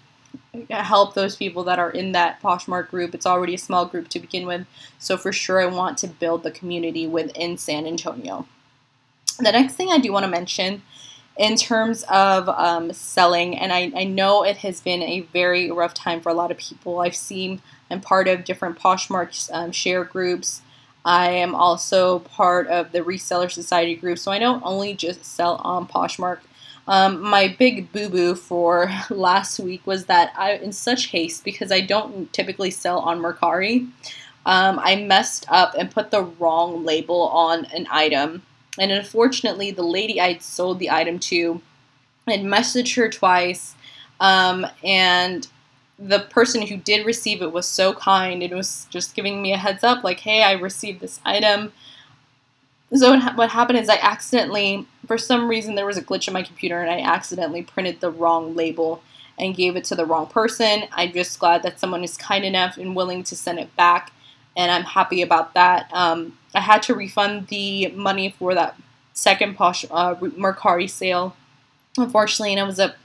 help 0.70 1.14
those 1.14 1.38
people 1.38 1.64
that 1.66 1.80
are 1.80 1.92
in 1.92 2.12
that 2.14 2.42
Poshmark 2.42 2.90
group. 2.90 3.16
It's 3.16 3.28
already 3.28 3.54
a 3.54 3.60
small 3.60 3.86
group 3.86 4.10
to 4.10 4.20
begin 4.20 4.46
with, 4.46 4.66
so 5.00 5.16
for 5.16 5.32
sure 5.32 5.62
I 5.62 5.68
want 5.68 5.98
to 6.00 6.08
build 6.08 6.44
the 6.44 6.52
community 6.52 7.08
within 7.08 7.58
San 7.58 7.86
Antonio. 7.86 8.46
The 9.38 9.52
next 9.52 9.76
thing 9.76 9.90
I 9.90 10.00
do 10.00 10.12
want 10.12 10.24
to 10.24 10.32
mention 10.32 10.82
in 11.38 11.56
terms 11.56 12.04
of 12.10 12.50
um, 12.50 12.92
selling, 12.94 13.58
and 13.58 13.72
I, 13.72 13.92
I 13.96 14.04
know 14.04 14.44
it 14.44 14.58
has 14.58 14.82
been 14.82 15.04
a 15.04 15.22
very 15.22 15.70
rough 15.70 15.94
time 15.94 16.22
for 16.22 16.30
a 16.30 16.34
lot 16.34 16.52
of 16.52 16.58
people. 16.58 17.00
I've 17.00 17.16
seen 17.16 17.62
I'm 17.90 18.02
part 18.02 18.28
of 18.28 18.44
different 18.44 18.80
Poshmark 18.80 19.50
um, 19.54 19.72
share 19.72 20.04
groups. 20.04 20.62
I 21.06 21.30
am 21.30 21.56
also 21.56 22.20
part 22.20 22.68
of 22.68 22.92
the 22.92 23.00
Reseller 23.00 23.50
Society 23.50 23.96
group, 23.96 24.20
so 24.20 24.32
I 24.32 24.40
don't 24.40 24.62
only 24.66 24.94
just 24.94 25.24
sell 25.24 25.56
on 25.64 25.88
Poshmark. 25.88 26.40
Um, 26.88 27.22
my 27.22 27.56
big 27.60 27.92
boo 27.92 28.10
boo 28.10 28.36
for 28.36 28.92
last 29.10 29.60
week 29.60 29.86
was 29.86 30.06
that 30.06 30.34
I, 30.38 30.54
in 30.54 30.72
such 30.72 31.08
haste, 31.08 31.44
because 31.44 31.72
I 31.72 31.82
don't 31.82 32.32
typically 32.34 32.72
sell 32.72 33.00
on 33.00 33.20
Mercari, 33.20 33.90
um, 34.46 34.80
I 34.82 34.96
messed 34.96 35.46
up 35.50 35.76
and 35.78 35.92
put 35.92 36.12
the 36.12 36.24
wrong 36.24 36.86
label 36.86 37.24
on 37.30 37.66
an 37.66 37.88
item. 37.92 38.44
And 38.80 38.92
unfortunately, 38.92 39.72
the 39.72 39.84
lady 39.84 40.20
I'd 40.22 40.42
sold 40.42 40.80
the 40.80 40.92
item 40.92 41.20
to 41.20 41.62
had 42.28 42.42
messaged 42.42 42.96
her 42.96 43.10
twice. 43.10 43.76
Um, 44.20 44.66
and 44.84 45.48
the 46.00 46.20
person 46.20 46.62
who 46.68 46.78
did 46.78 47.06
receive 47.06 47.42
it 47.42 47.52
was 47.52 47.68
so 47.68 47.94
kind 47.94 48.44
and 48.44 48.54
was 48.54 48.86
just 48.90 49.16
giving 49.16 49.42
me 49.42 49.54
a 49.54 49.58
heads 49.58 49.84
up 49.84 50.04
like, 50.04 50.20
hey, 50.20 50.44
I 50.44 50.54
received 50.54 51.00
this 51.00 51.20
item. 51.26 51.72
So 52.94 53.20
what 53.32 53.50
happened 53.50 53.80
is 53.80 53.90
I 53.90 53.98
accidentally, 53.98 54.86
for 55.06 55.18
some 55.18 55.50
reason, 55.50 55.76
there 55.76 55.86
was 55.86 55.98
a 55.98 56.02
glitch 56.02 56.28
in 56.28 56.34
my 56.34 56.44
computer 56.44 56.82
and 56.82 56.90
I 56.90 57.02
accidentally 57.02 57.64
printed 57.64 58.00
the 58.00 58.12
wrong 58.12 58.56
label 58.56 59.02
and 59.40 59.56
gave 59.56 59.76
it 59.76 59.84
to 59.86 59.96
the 59.96 60.06
wrong 60.06 60.28
person. 60.28 60.84
I'm 60.92 61.12
just 61.12 61.40
glad 61.40 61.64
that 61.64 61.80
someone 61.80 62.04
is 62.04 62.18
kind 62.18 62.46
enough 62.46 62.78
and 62.78 62.96
willing 62.96 63.24
to 63.26 63.36
send 63.36 63.60
it 63.60 63.76
back 63.76 64.12
and 64.58 64.72
I'm 64.72 64.84
happy 64.84 65.22
about 65.22 65.54
that. 65.54 65.90
Um, 65.94 66.38
I 66.58 66.62
had 66.62 66.82
to 66.84 66.96
refund 66.96 67.50
the 67.50 67.90
money 67.90 68.32
for 68.32 68.56
that 68.56 68.76
second 69.14 69.56
Posh 69.56 69.86
uh, 69.92 70.16
Mercari 70.16 70.90
sale, 70.90 71.36
unfortunately, 72.00 72.54
and 72.54 72.60
it 72.60 72.66
was 72.66 72.80
a 72.80 72.96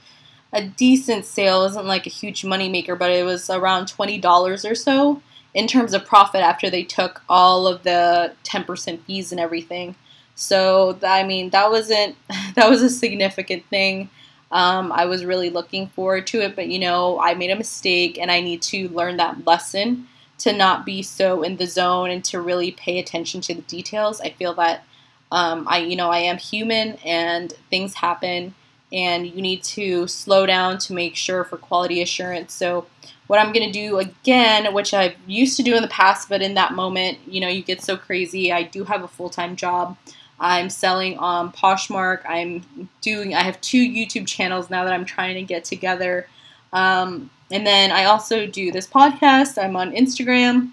a 0.51 0.63
decent 0.63 1.25
sale. 1.25 1.61
It 1.61 1.67
wasn't 1.67 1.85
like 1.85 2.07
a 2.07 2.09
huge 2.09 2.43
money 2.43 2.67
maker, 2.67 2.95
but 2.95 3.11
it 3.11 3.23
was 3.25 3.51
around 3.51 3.89
twenty 3.89 4.17
dollars 4.17 4.65
or 4.65 4.73
so 4.73 5.21
in 5.53 5.67
terms 5.67 5.93
of 5.93 6.03
profit 6.03 6.41
after 6.41 6.71
they 6.71 6.81
took 6.81 7.21
all 7.29 7.67
of 7.67 7.83
the 7.83 8.33
ten 8.43 8.63
percent 8.63 9.05
fees 9.05 9.31
and 9.31 9.39
everything. 9.39 9.93
So 10.33 10.97
I 11.03 11.21
mean 11.23 11.51
that 11.51 11.69
wasn't 11.69 12.15
that 12.55 12.67
was 12.71 12.81
a 12.81 12.89
significant 12.89 13.65
thing. 13.67 14.09
Um, 14.51 14.91
I 14.91 15.05
was 15.05 15.25
really 15.25 15.51
looking 15.51 15.89
forward 15.89 16.25
to 16.27 16.41
it, 16.41 16.55
but 16.55 16.69
you 16.69 16.79
know 16.79 17.19
I 17.19 17.35
made 17.35 17.51
a 17.51 17.55
mistake 17.55 18.17
and 18.17 18.31
I 18.31 18.41
need 18.41 18.63
to 18.63 18.89
learn 18.89 19.17
that 19.17 19.45
lesson 19.45 20.07
to 20.43 20.51
not 20.51 20.85
be 20.85 21.01
so 21.01 21.41
in 21.41 21.55
the 21.55 21.65
zone 21.65 22.09
and 22.09 22.23
to 22.25 22.41
really 22.41 22.71
pay 22.71 22.99
attention 22.99 23.39
to 23.39 23.53
the 23.53 23.61
details. 23.61 24.19
I 24.19 24.31
feel 24.31 24.53
that 24.55 24.83
um, 25.31 25.65
I, 25.69 25.77
you 25.77 25.95
know, 25.95 26.09
I 26.09 26.19
am 26.19 26.37
human 26.37 26.97
and 27.05 27.53
things 27.69 27.95
happen, 27.95 28.53
and 28.91 29.25
you 29.25 29.41
need 29.41 29.63
to 29.63 30.05
slow 30.07 30.45
down 30.45 30.77
to 30.79 30.93
make 30.93 31.15
sure 31.15 31.45
for 31.45 31.57
quality 31.57 32.01
assurance. 32.01 32.53
So, 32.53 32.85
what 33.27 33.39
I'm 33.39 33.53
going 33.53 33.65
to 33.65 33.71
do 33.71 33.99
again, 33.99 34.73
which 34.73 34.93
I've 34.93 35.15
used 35.25 35.55
to 35.57 35.63
do 35.63 35.75
in 35.75 35.81
the 35.81 35.87
past, 35.87 36.27
but 36.27 36.41
in 36.41 36.55
that 36.55 36.73
moment, 36.73 37.19
you 37.25 37.39
know, 37.39 37.47
you 37.47 37.63
get 37.63 37.81
so 37.81 37.95
crazy. 37.95 38.51
I 38.51 38.63
do 38.63 38.83
have 38.83 39.01
a 39.01 39.07
full 39.07 39.29
time 39.29 39.55
job. 39.55 39.97
I'm 40.41 40.69
selling 40.69 41.17
on 41.17 41.53
Poshmark. 41.53 42.21
I'm 42.27 42.89
doing. 42.99 43.33
I 43.33 43.43
have 43.43 43.61
two 43.61 43.81
YouTube 43.81 44.27
channels 44.27 44.69
now 44.69 44.83
that 44.83 44.91
I'm 44.91 45.05
trying 45.05 45.35
to 45.35 45.43
get 45.43 45.63
together. 45.63 46.27
Um, 46.73 47.29
and 47.53 47.67
then 47.67 47.91
I 47.91 48.05
also 48.05 48.47
do 48.47 48.71
this 48.71 48.87
podcast. 48.87 49.63
I'm 49.63 49.75
on 49.75 49.91
Instagram. 49.91 50.71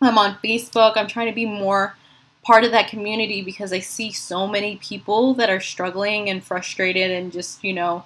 I'm 0.00 0.16
on 0.16 0.36
Facebook. 0.36 0.96
I'm 0.96 1.08
trying 1.08 1.26
to 1.26 1.34
be 1.34 1.46
more 1.46 1.96
part 2.44 2.62
of 2.62 2.70
that 2.70 2.86
community 2.86 3.42
because 3.42 3.72
I 3.72 3.80
see 3.80 4.12
so 4.12 4.46
many 4.46 4.76
people 4.76 5.34
that 5.34 5.50
are 5.50 5.58
struggling 5.58 6.30
and 6.30 6.42
frustrated 6.42 7.10
and 7.10 7.32
just, 7.32 7.64
you 7.64 7.72
know, 7.72 8.04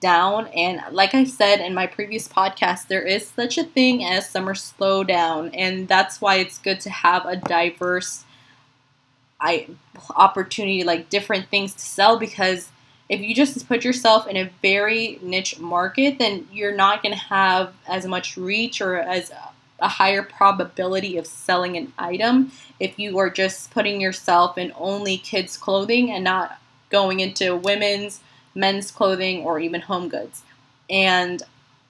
down. 0.00 0.48
And 0.48 0.82
like 0.92 1.14
I 1.14 1.24
said 1.24 1.60
in 1.60 1.72
my 1.72 1.86
previous 1.86 2.28
podcast, 2.28 2.88
there 2.88 3.00
is 3.00 3.26
such 3.26 3.56
a 3.56 3.64
thing 3.64 4.04
as 4.04 4.28
summer 4.28 4.52
slowdown. 4.52 5.48
And 5.54 5.88
that's 5.88 6.20
why 6.20 6.34
it's 6.34 6.58
good 6.58 6.80
to 6.80 6.90
have 6.90 7.24
a 7.24 7.36
diverse 7.36 8.24
I 9.40 9.68
opportunity, 10.14 10.84
like 10.84 11.08
different 11.08 11.48
things 11.48 11.72
to 11.72 11.80
sell 11.80 12.18
because 12.18 12.68
if 13.08 13.20
you 13.20 13.34
just 13.34 13.66
put 13.68 13.84
yourself 13.84 14.26
in 14.26 14.36
a 14.36 14.50
very 14.62 15.18
niche 15.22 15.60
market, 15.60 16.18
then 16.18 16.48
you're 16.52 16.74
not 16.74 17.02
going 17.02 17.14
to 17.14 17.20
have 17.20 17.72
as 17.88 18.06
much 18.06 18.36
reach 18.36 18.80
or 18.80 18.96
as 18.96 19.30
a 19.78 19.88
higher 19.88 20.22
probability 20.22 21.16
of 21.16 21.26
selling 21.26 21.76
an 21.76 21.92
item 21.98 22.50
if 22.80 22.98
you 22.98 23.18
are 23.18 23.30
just 23.30 23.70
putting 23.70 24.00
yourself 24.00 24.58
in 24.58 24.72
only 24.76 25.18
kids' 25.18 25.56
clothing 25.56 26.10
and 26.10 26.24
not 26.24 26.58
going 26.90 27.20
into 27.20 27.54
women's, 27.54 28.20
men's 28.54 28.90
clothing, 28.90 29.44
or 29.44 29.60
even 29.60 29.82
home 29.82 30.08
goods. 30.08 30.42
And 30.88 31.42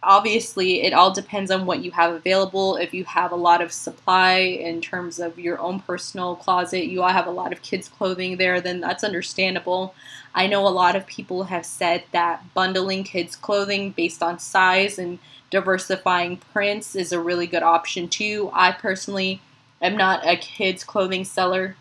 obviously 0.06 0.82
it 0.82 0.94
all 0.94 1.12
depends 1.12 1.50
on 1.50 1.66
what 1.66 1.84
you 1.84 1.90
have 1.90 2.14
available. 2.14 2.76
If 2.76 2.94
you 2.94 3.04
have 3.04 3.32
a 3.32 3.36
lot 3.36 3.60
of 3.60 3.72
supply 3.72 4.36
in 4.38 4.80
terms 4.80 5.18
of 5.18 5.38
your 5.38 5.58
own 5.58 5.80
personal 5.80 6.36
closet 6.36 6.86
you 6.86 7.02
all 7.02 7.12
have 7.12 7.26
a 7.26 7.30
lot 7.30 7.52
of 7.52 7.60
kids 7.62 7.88
clothing 7.88 8.36
there 8.36 8.60
then 8.60 8.80
that's 8.80 9.04
understandable. 9.04 9.94
I 10.34 10.46
know 10.46 10.66
a 10.66 10.68
lot 10.68 10.96
of 10.96 11.06
people 11.06 11.44
have 11.44 11.66
said 11.66 12.04
that 12.12 12.54
bundling 12.54 13.04
kids 13.04 13.36
clothing 13.36 13.90
based 13.90 14.22
on 14.22 14.38
size 14.38 14.98
and 14.98 15.18
diversifying 15.50 16.38
prints 16.52 16.94
is 16.94 17.12
a 17.12 17.20
really 17.20 17.46
good 17.46 17.62
option 17.62 18.08
too. 18.08 18.50
I 18.52 18.72
personally 18.72 19.40
am 19.82 19.96
not 19.96 20.26
a 20.26 20.36
kids 20.36 20.84
clothing 20.84 21.24
seller 21.24 21.76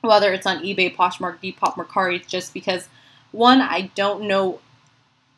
whether 0.00 0.32
it's 0.32 0.46
on 0.46 0.62
ebay 0.62 0.94
poshmark 0.94 1.38
depop 1.42 1.74
mercari 1.74 2.24
just 2.26 2.54
because 2.54 2.88
one 3.32 3.60
i 3.60 3.90
don't 3.94 4.22
know 4.22 4.60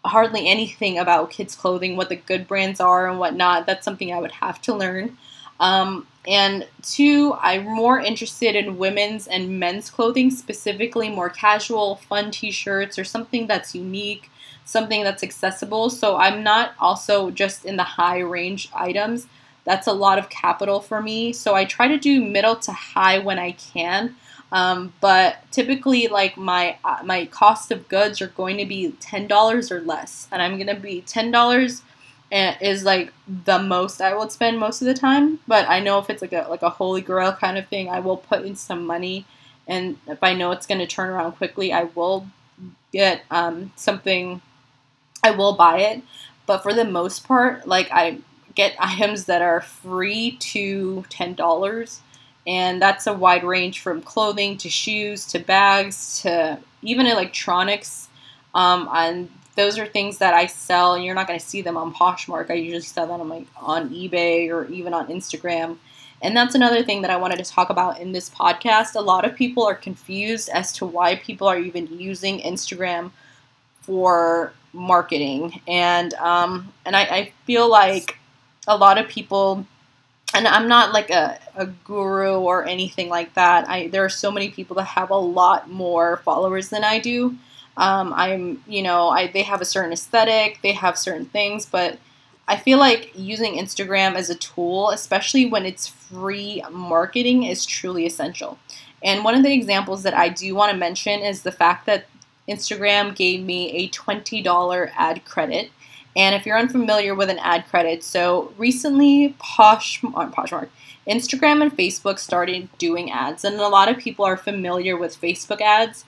hardly 0.04 0.48
anything 0.48 0.98
about 0.98 1.30
kids' 1.30 1.54
clothing, 1.54 1.96
what 1.96 2.08
the 2.08 2.16
good 2.16 2.48
brands 2.48 2.80
are 2.80 3.08
and 3.08 3.18
whatnot. 3.18 3.66
That's 3.66 3.84
something 3.84 4.12
I 4.12 4.20
would 4.20 4.32
have 4.32 4.60
to 4.62 4.74
learn. 4.74 5.18
Um, 5.58 6.06
and 6.26 6.66
two, 6.82 7.34
I'm 7.40 7.64
more 7.64 8.00
interested 8.00 8.56
in 8.56 8.78
women's 8.78 9.26
and 9.26 9.60
men's 9.60 9.90
clothing, 9.90 10.30
specifically 10.30 11.08
more 11.10 11.28
casual, 11.28 11.96
fun 11.96 12.30
t 12.30 12.50
shirts 12.50 12.98
or 12.98 13.04
something 13.04 13.46
that's 13.46 13.74
unique, 13.74 14.30
something 14.64 15.02
that's 15.02 15.22
accessible. 15.22 15.90
So 15.90 16.16
I'm 16.16 16.42
not 16.42 16.72
also 16.78 17.30
just 17.30 17.64
in 17.64 17.76
the 17.76 17.82
high 17.82 18.20
range 18.20 18.70
items. 18.74 19.26
That's 19.64 19.86
a 19.86 19.92
lot 19.92 20.18
of 20.18 20.30
capital 20.30 20.80
for 20.80 21.02
me. 21.02 21.32
So 21.32 21.54
I 21.54 21.64
try 21.64 21.88
to 21.88 21.98
do 21.98 22.24
middle 22.24 22.56
to 22.56 22.72
high 22.72 23.18
when 23.18 23.38
I 23.38 23.52
can. 23.52 24.16
Um, 24.52 24.92
but 25.00 25.38
typically, 25.52 26.08
like 26.08 26.36
my 26.36 26.76
uh, 26.84 26.98
my 27.04 27.26
cost 27.26 27.70
of 27.70 27.88
goods 27.88 28.20
are 28.20 28.28
going 28.28 28.56
to 28.58 28.66
be 28.66 28.92
ten 29.00 29.26
dollars 29.28 29.70
or 29.70 29.80
less, 29.80 30.26
and 30.32 30.42
I'm 30.42 30.58
gonna 30.58 30.78
be 30.78 31.02
ten 31.02 31.30
dollars 31.30 31.82
is 32.32 32.84
like 32.84 33.12
the 33.44 33.58
most 33.58 34.00
I 34.00 34.14
would 34.16 34.30
spend 34.32 34.58
most 34.58 34.80
of 34.82 34.86
the 34.86 34.94
time. 34.94 35.40
But 35.46 35.68
I 35.68 35.80
know 35.80 35.98
if 35.98 36.10
it's 36.10 36.22
like 36.22 36.32
a 36.32 36.46
like 36.48 36.62
a 36.62 36.70
holy 36.70 37.00
grail 37.00 37.32
kind 37.32 37.58
of 37.58 37.68
thing, 37.68 37.88
I 37.88 38.00
will 38.00 38.16
put 38.16 38.44
in 38.44 38.56
some 38.56 38.86
money, 38.86 39.24
and 39.68 39.98
if 40.06 40.22
I 40.22 40.34
know 40.34 40.50
it's 40.52 40.66
gonna 40.66 40.86
turn 40.86 41.10
around 41.10 41.32
quickly, 41.32 41.72
I 41.72 41.84
will 41.84 42.26
get 42.92 43.22
um, 43.30 43.72
something. 43.76 44.40
I 45.22 45.32
will 45.32 45.54
buy 45.54 45.80
it, 45.80 46.02
but 46.46 46.62
for 46.62 46.72
the 46.72 46.84
most 46.84 47.26
part, 47.26 47.68
like 47.68 47.90
I 47.92 48.18
get 48.54 48.74
items 48.78 49.26
that 49.26 49.42
are 49.42 49.60
free 49.60 50.32
to 50.38 51.04
ten 51.08 51.34
dollars 51.34 52.00
and 52.46 52.80
that's 52.80 53.06
a 53.06 53.12
wide 53.12 53.44
range 53.44 53.80
from 53.80 54.02
clothing 54.02 54.56
to 54.58 54.68
shoes 54.68 55.26
to 55.26 55.38
bags 55.38 56.20
to 56.22 56.58
even 56.82 57.06
electronics. 57.06 58.08
Um, 58.54 58.88
and 58.92 59.30
those 59.56 59.78
are 59.78 59.86
things 59.86 60.18
that 60.18 60.34
I 60.34 60.46
sell, 60.46 60.94
and 60.94 61.04
you're 61.04 61.14
not 61.14 61.26
going 61.26 61.38
to 61.38 61.44
see 61.44 61.62
them 61.62 61.76
on 61.76 61.94
Poshmark. 61.94 62.50
I 62.50 62.54
usually 62.54 62.82
sell 62.82 63.06
them 63.06 63.20
on 63.20 63.28
like 63.28 63.46
on 63.56 63.90
eBay 63.90 64.48
or 64.50 64.66
even 64.66 64.94
on 64.94 65.08
Instagram. 65.08 65.76
And 66.22 66.36
that's 66.36 66.54
another 66.54 66.82
thing 66.82 67.02
that 67.02 67.10
I 67.10 67.16
wanted 67.16 67.38
to 67.38 67.50
talk 67.50 67.70
about 67.70 67.98
in 67.98 68.12
this 68.12 68.28
podcast. 68.28 68.94
A 68.94 69.00
lot 69.00 69.24
of 69.24 69.34
people 69.34 69.64
are 69.64 69.74
confused 69.74 70.50
as 70.50 70.72
to 70.74 70.86
why 70.86 71.16
people 71.16 71.46
are 71.46 71.58
even 71.58 71.86
using 71.98 72.40
Instagram 72.40 73.10
for 73.80 74.52
marketing, 74.72 75.60
and 75.66 76.12
um, 76.14 76.72
and 76.84 76.94
I, 76.94 77.02
I 77.02 77.32
feel 77.44 77.68
like 77.68 78.18
a 78.68 78.76
lot 78.76 78.98
of 78.98 79.08
people 79.08 79.66
and 80.34 80.46
I'm 80.46 80.68
not 80.68 80.92
like 80.92 81.10
a, 81.10 81.38
a 81.56 81.66
guru 81.66 82.38
or 82.38 82.66
anything 82.66 83.08
like 83.08 83.34
that. 83.34 83.68
I 83.68 83.88
there 83.88 84.04
are 84.04 84.10
so 84.10 84.30
many 84.30 84.50
people 84.50 84.76
that 84.76 84.84
have 84.84 85.10
a 85.10 85.16
lot 85.16 85.70
more 85.70 86.18
followers 86.18 86.68
than 86.68 86.84
I 86.84 86.98
do. 86.98 87.36
Um, 87.76 88.12
I'm 88.14 88.62
you 88.66 88.82
know 88.82 89.08
I 89.08 89.28
they 89.28 89.42
have 89.42 89.60
a 89.60 89.64
certain 89.64 89.92
aesthetic, 89.92 90.60
they 90.62 90.72
have 90.72 90.98
certain 90.98 91.26
things, 91.26 91.66
but 91.66 91.98
I 92.48 92.56
feel 92.56 92.78
like 92.78 93.12
using 93.14 93.54
Instagram 93.54 94.14
as 94.14 94.28
a 94.28 94.34
tool, 94.34 94.90
especially 94.90 95.46
when 95.46 95.64
it's 95.64 95.86
free 95.86 96.62
marketing, 96.70 97.44
is 97.44 97.64
truly 97.64 98.06
essential. 98.06 98.58
And 99.04 99.24
one 99.24 99.36
of 99.36 99.42
the 99.42 99.52
examples 99.52 100.02
that 100.02 100.14
I 100.14 100.28
do 100.28 100.54
want 100.54 100.72
to 100.72 100.76
mention 100.76 101.20
is 101.20 101.42
the 101.42 101.52
fact 101.52 101.86
that 101.86 102.06
Instagram 102.48 103.14
gave 103.14 103.44
me 103.44 103.70
a 103.72 103.88
$20 103.90 104.90
ad 104.96 105.24
credit 105.24 105.70
and 106.16 106.34
if 106.34 106.44
you're 106.44 106.58
unfamiliar 106.58 107.14
with 107.14 107.30
an 107.30 107.38
ad 107.38 107.66
credit, 107.68 108.02
so 108.02 108.52
recently 108.56 109.34
Posh, 109.38 110.02
uh, 110.04 110.28
Poshmark, 110.30 110.68
Instagram 111.06 111.62
and 111.62 111.76
Facebook 111.76 112.18
started 112.18 112.68
doing 112.78 113.10
ads, 113.10 113.44
and 113.44 113.56
a 113.56 113.68
lot 113.68 113.88
of 113.88 113.98
people 113.98 114.24
are 114.24 114.36
familiar 114.36 114.96
with 114.96 115.20
Facebook 115.20 115.60
ads, 115.60 116.04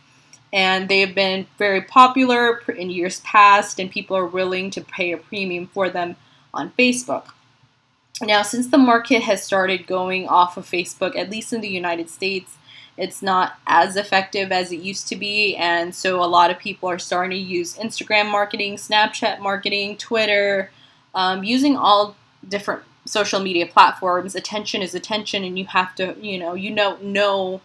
and 0.53 0.89
they 0.89 1.01
have 1.01 1.15
been 1.15 1.47
very 1.57 1.81
popular 1.81 2.61
in 2.77 2.91
years 2.91 3.21
past, 3.21 3.79
and 3.81 3.91
people 3.91 4.17
are 4.17 4.27
willing 4.27 4.71
to 4.71 4.81
pay 4.81 5.13
a 5.13 5.17
premium 5.17 5.67
for 5.69 5.89
them 5.89 6.17
on 6.53 6.73
Facebook. 6.79 7.29
Now, 8.21 8.43
since 8.43 8.69
the 8.69 8.79
market 8.79 9.23
has 9.23 9.43
started 9.43 9.87
going 9.87 10.29
off 10.29 10.57
of 10.57 10.69
Facebook, 10.69 11.17
at 11.17 11.31
least 11.31 11.53
in 11.53 11.61
the 11.61 11.69
United 11.69 12.11
States, 12.11 12.57
it's 12.97 13.23
not 13.23 13.55
as 13.67 13.97
effective 13.97 14.53
as 14.53 14.71
it 14.71 14.81
used 14.81 15.09
to 15.09 15.17
be. 15.17 15.57
And 15.57 15.95
so 15.95 16.23
a 16.23 16.27
lot 16.27 16.51
of 16.51 16.59
people 16.59 16.89
are 16.89 16.99
starting 16.99 17.31
to 17.31 17.37
use 17.37 17.77
Instagram 17.77 18.31
marketing, 18.31 18.77
Snapchat 18.77 19.41
marketing, 19.41 19.97
Twitter, 19.97 20.71
um, 21.15 21.43
using 21.43 21.77
all 21.77 22.17
different 22.49 22.83
social 23.05 23.41
media 23.41 23.67
platforms, 23.67 24.35
attention 24.35 24.83
is 24.83 24.95
attention, 24.95 25.45
and 25.45 25.59
you 25.59 25.67
have 25.67 25.95
to, 25.97 26.15
you 26.21 26.39
know, 26.39 26.55
you 26.55 26.71
know, 26.71 26.97
know 26.99 27.61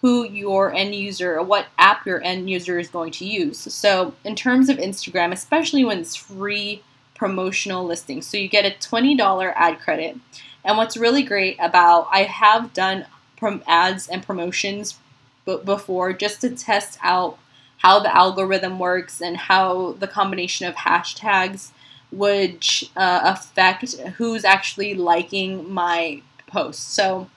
who 0.00 0.24
your 0.24 0.72
end 0.72 0.94
user 0.94 1.36
or 1.36 1.42
what 1.42 1.66
app 1.78 2.06
your 2.06 2.22
end 2.22 2.48
user 2.48 2.78
is 2.78 2.88
going 2.88 3.10
to 3.10 3.24
use. 3.24 3.58
So, 3.58 4.14
in 4.24 4.36
terms 4.36 4.68
of 4.68 4.76
Instagram, 4.78 5.32
especially 5.32 5.84
when 5.84 5.98
it's 5.98 6.14
free 6.14 6.82
promotional 7.14 7.84
listings, 7.84 8.26
so 8.26 8.36
you 8.36 8.48
get 8.48 8.66
a 8.66 8.76
$20 8.78 9.52
ad 9.56 9.80
credit. 9.80 10.16
And 10.64 10.76
what's 10.76 10.96
really 10.96 11.22
great 11.22 11.56
about 11.60 12.08
I 12.10 12.24
have 12.24 12.72
done 12.72 13.06
from 13.36 13.62
ads 13.66 14.08
and 14.08 14.26
promotions 14.26 14.98
b- 15.44 15.58
before 15.64 16.12
just 16.12 16.40
to 16.40 16.50
test 16.50 16.98
out 17.02 17.38
how 17.78 18.00
the 18.00 18.14
algorithm 18.14 18.78
works 18.78 19.20
and 19.20 19.36
how 19.36 19.92
the 19.98 20.08
combination 20.08 20.66
of 20.66 20.74
hashtags 20.74 21.70
would 22.10 22.64
uh, 22.96 23.20
affect 23.24 23.96
who's 24.16 24.44
actually 24.44 24.94
liking 24.94 25.70
my 25.72 26.22
post. 26.46 26.94
So 26.94 27.28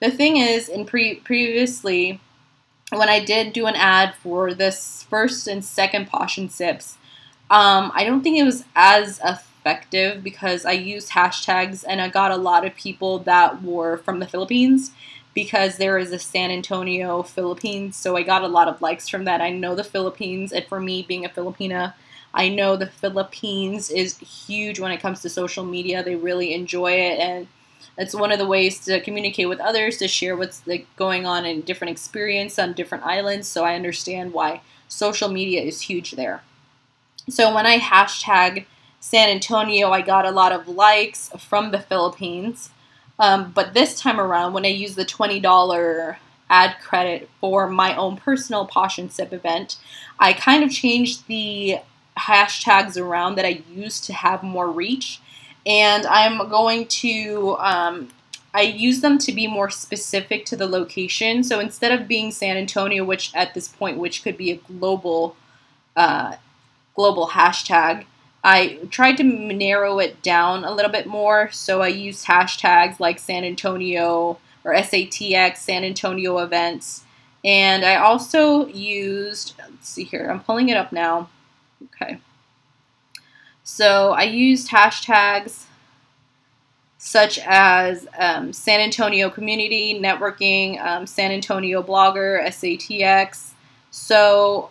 the 0.00 0.10
thing 0.10 0.36
is, 0.36 0.68
in 0.68 0.84
pre- 0.84 1.16
previously, 1.16 2.20
when 2.92 3.08
I 3.08 3.24
did 3.24 3.52
do 3.52 3.66
an 3.66 3.74
ad 3.74 4.14
for 4.14 4.54
this 4.54 5.04
first 5.04 5.46
and 5.46 5.64
second 5.64 6.08
and 6.12 6.52
Sips, 6.52 6.96
um, 7.50 7.90
I 7.94 8.04
don't 8.04 8.22
think 8.22 8.38
it 8.38 8.44
was 8.44 8.64
as 8.76 9.20
effective 9.24 10.22
because 10.22 10.64
I 10.64 10.72
used 10.72 11.10
hashtags 11.10 11.84
and 11.86 12.00
I 12.00 12.08
got 12.08 12.30
a 12.30 12.36
lot 12.36 12.66
of 12.66 12.74
people 12.74 13.20
that 13.20 13.62
were 13.62 13.98
from 13.98 14.18
the 14.18 14.26
Philippines 14.26 14.90
because 15.34 15.76
there 15.76 15.98
is 15.98 16.12
a 16.12 16.18
San 16.18 16.50
Antonio, 16.50 17.22
Philippines. 17.22 17.96
So 17.96 18.16
I 18.16 18.22
got 18.22 18.42
a 18.42 18.48
lot 18.48 18.68
of 18.68 18.80
likes 18.80 19.08
from 19.08 19.24
that. 19.24 19.40
I 19.40 19.50
know 19.50 19.74
the 19.74 19.84
Philippines, 19.84 20.52
and 20.52 20.64
for 20.66 20.80
me 20.80 21.02
being 21.02 21.24
a 21.24 21.28
Filipina, 21.28 21.94
I 22.32 22.48
know 22.48 22.76
the 22.76 22.86
Philippines 22.86 23.90
is 23.90 24.18
huge 24.18 24.80
when 24.80 24.92
it 24.92 25.00
comes 25.00 25.22
to 25.22 25.28
social 25.28 25.64
media. 25.64 26.02
They 26.02 26.16
really 26.16 26.54
enjoy 26.54 26.92
it, 26.92 27.18
and 27.18 27.48
it's 27.98 28.14
one 28.14 28.32
of 28.32 28.38
the 28.38 28.46
ways 28.46 28.84
to 28.86 29.00
communicate 29.00 29.48
with 29.48 29.60
others, 29.60 29.98
to 29.98 30.08
share 30.08 30.36
what's 30.36 30.66
like 30.66 30.86
going 30.96 31.26
on 31.26 31.44
in 31.44 31.60
different 31.60 31.92
experience 31.92 32.58
on 32.58 32.72
different 32.72 33.04
islands. 33.04 33.48
So 33.48 33.64
I 33.64 33.74
understand 33.74 34.32
why 34.32 34.62
social 34.88 35.28
media 35.28 35.62
is 35.62 35.82
huge 35.82 36.12
there. 36.12 36.42
So 37.28 37.54
when 37.54 37.66
I 37.66 37.78
hashtag 37.78 38.66
San 39.00 39.28
Antonio, 39.28 39.90
I 39.90 40.00
got 40.00 40.26
a 40.26 40.30
lot 40.30 40.52
of 40.52 40.68
likes 40.68 41.30
from 41.38 41.70
the 41.70 41.78
Philippines. 41.78 42.70
Um, 43.18 43.52
but 43.52 43.74
this 43.74 44.00
time 44.00 44.20
around, 44.20 44.52
when 44.52 44.64
I 44.64 44.68
used 44.68 44.96
the 44.96 45.04
$20 45.04 46.16
ad 46.50 46.76
credit 46.80 47.28
for 47.40 47.68
my 47.68 47.96
own 47.96 48.16
personal 48.16 48.66
Posh 48.66 48.98
and 48.98 49.10
Sip 49.10 49.32
event, 49.32 49.76
I 50.18 50.32
kind 50.32 50.64
of 50.64 50.70
changed 50.70 51.26
the 51.26 51.78
hashtags 52.16 53.00
around 53.00 53.36
that 53.36 53.44
I 53.44 53.62
use 53.70 54.00
to 54.02 54.12
have 54.12 54.42
more 54.42 54.70
reach. 54.70 55.20
And 55.66 56.06
I'm 56.06 56.48
going 56.48 56.86
to, 56.86 57.56
um, 57.58 58.08
I 58.52 58.62
use 58.62 59.00
them 59.00 59.18
to 59.18 59.32
be 59.32 59.46
more 59.46 59.70
specific 59.70 60.44
to 60.46 60.56
the 60.56 60.66
location. 60.66 61.42
So 61.42 61.58
instead 61.58 61.98
of 61.98 62.06
being 62.06 62.30
San 62.30 62.56
Antonio, 62.56 63.04
which 63.04 63.34
at 63.34 63.54
this 63.54 63.68
point, 63.68 63.98
which 63.98 64.22
could 64.22 64.36
be 64.36 64.50
a 64.50 64.56
global, 64.56 65.36
uh, 65.96 66.36
global 66.94 67.28
hashtag, 67.28 68.04
I 68.44 68.78
tried 68.90 69.16
to 69.16 69.24
narrow 69.24 69.98
it 69.98 70.22
down 70.22 70.64
a 70.64 70.72
little 70.72 70.92
bit 70.92 71.06
more. 71.06 71.50
So 71.50 71.80
I 71.80 71.88
used 71.88 72.26
hashtags 72.26 73.00
like 73.00 73.18
San 73.18 73.42
Antonio 73.42 74.38
or 74.64 74.74
SATX, 74.74 75.56
San 75.56 75.82
Antonio 75.82 76.38
events. 76.38 77.04
And 77.42 77.84
I 77.84 77.96
also 77.96 78.66
used, 78.66 79.54
let's 79.58 79.88
see 79.88 80.04
here, 80.04 80.28
I'm 80.30 80.40
pulling 80.40 80.68
it 80.68 80.76
up 80.76 80.92
now. 80.92 81.30
Okay. 81.84 82.18
So 83.62 84.12
I 84.12 84.24
used 84.24 84.70
hashtags 84.70 85.64
such 86.98 87.38
as 87.44 88.06
um, 88.18 88.52
San 88.52 88.80
Antonio 88.80 89.28
Community 89.28 89.98
Networking, 89.98 90.80
um, 90.82 91.06
San 91.06 91.30
Antonio 91.30 91.82
Blogger, 91.82 92.42
SATX. 92.46 93.50
So 93.90 94.70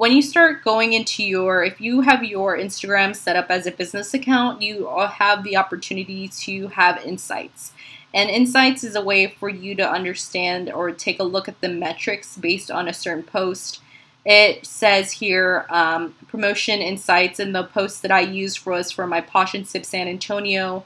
when 0.00 0.12
you 0.12 0.22
start 0.22 0.64
going 0.64 0.94
into 0.94 1.22
your, 1.22 1.62
if 1.62 1.78
you 1.78 2.00
have 2.00 2.24
your 2.24 2.56
Instagram 2.56 3.14
set 3.14 3.36
up 3.36 3.50
as 3.50 3.66
a 3.66 3.70
business 3.70 4.14
account, 4.14 4.62
you 4.62 4.88
have 4.88 5.44
the 5.44 5.58
opportunity 5.58 6.26
to 6.26 6.68
have 6.68 7.04
insights. 7.04 7.74
And 8.14 8.30
insights 8.30 8.82
is 8.82 8.96
a 8.96 9.04
way 9.04 9.26
for 9.26 9.50
you 9.50 9.74
to 9.74 9.86
understand 9.86 10.72
or 10.72 10.90
take 10.90 11.20
a 11.20 11.22
look 11.22 11.48
at 11.48 11.60
the 11.60 11.68
metrics 11.68 12.38
based 12.38 12.70
on 12.70 12.88
a 12.88 12.94
certain 12.94 13.24
post 13.24 13.82
it 14.24 14.66
says 14.66 15.12
here 15.12 15.66
um, 15.70 16.14
promotion 16.28 16.80
insights, 16.80 17.38
and 17.38 17.54
the 17.54 17.64
post 17.64 18.02
that 18.02 18.10
I 18.10 18.20
used 18.20 18.66
was 18.66 18.90
for 18.90 19.06
my 19.06 19.20
Posh 19.20 19.54
and 19.54 19.66
Sip 19.66 19.84
San 19.84 20.08
Antonio, 20.08 20.84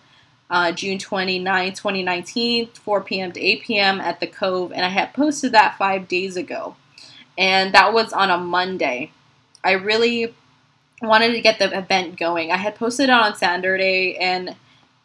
uh, 0.51 0.71
June 0.73 0.99
29, 0.99 1.73
2019, 1.73 2.67
4 2.69 3.01
p.m. 3.01 3.33
to 3.33 3.41
8 3.41 3.63
p.m. 3.63 4.01
at 4.01 4.21
the 4.21 4.29
Cove, 4.29 4.73
and 4.73 4.85
I 4.85 4.89
had 4.89 5.15
posted 5.15 5.53
that 5.53 5.77
five 5.79 6.07
days 6.07 6.37
ago, 6.37 6.77
and 7.37 7.75
that 7.75 7.93
was 7.93 8.13
on 8.13 8.31
a 8.31 8.39
Monday. 8.39 9.11
I 9.63 9.73
really 9.73 10.35
wanted 11.03 11.33
to 11.33 11.41
get 11.41 11.59
the 11.59 11.77
event 11.77 12.19
going. 12.19 12.51
I 12.51 12.57
had 12.57 12.77
posted 12.77 13.09
it 13.09 13.13
on 13.13 13.35
Saturday, 13.35 14.17
and 14.17 14.57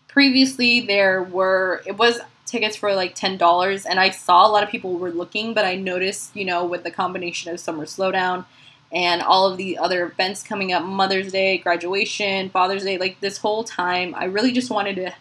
previously 0.07 0.81
there 0.81 1.23
were 1.23 1.81
it 1.85 1.97
was 1.97 2.19
tickets 2.49 2.75
for 2.75 2.93
like 2.95 3.15
$10 3.15 3.85
and 3.87 3.99
I 3.99 4.09
saw 4.09 4.47
a 4.47 4.49
lot 4.49 4.63
of 4.63 4.69
people 4.69 4.97
were 4.97 5.11
looking, 5.11 5.53
but 5.53 5.65
I 5.65 5.75
noticed, 5.75 6.35
you 6.35 6.45
know, 6.45 6.65
with 6.65 6.83
the 6.83 6.91
combination 6.91 7.53
of 7.53 7.59
summer 7.59 7.85
slowdown 7.85 8.45
and 8.91 9.21
all 9.21 9.49
of 9.49 9.57
the 9.57 9.77
other 9.77 10.07
events 10.07 10.41
coming 10.41 10.73
up, 10.73 10.83
Mother's 10.83 11.31
Day, 11.31 11.59
graduation, 11.59 12.49
Father's 12.49 12.83
Day, 12.83 12.97
like 12.97 13.19
this 13.19 13.37
whole 13.37 13.63
time, 13.63 14.15
I 14.15 14.25
really 14.25 14.51
just 14.51 14.71
wanted 14.71 14.95
to 14.95 15.13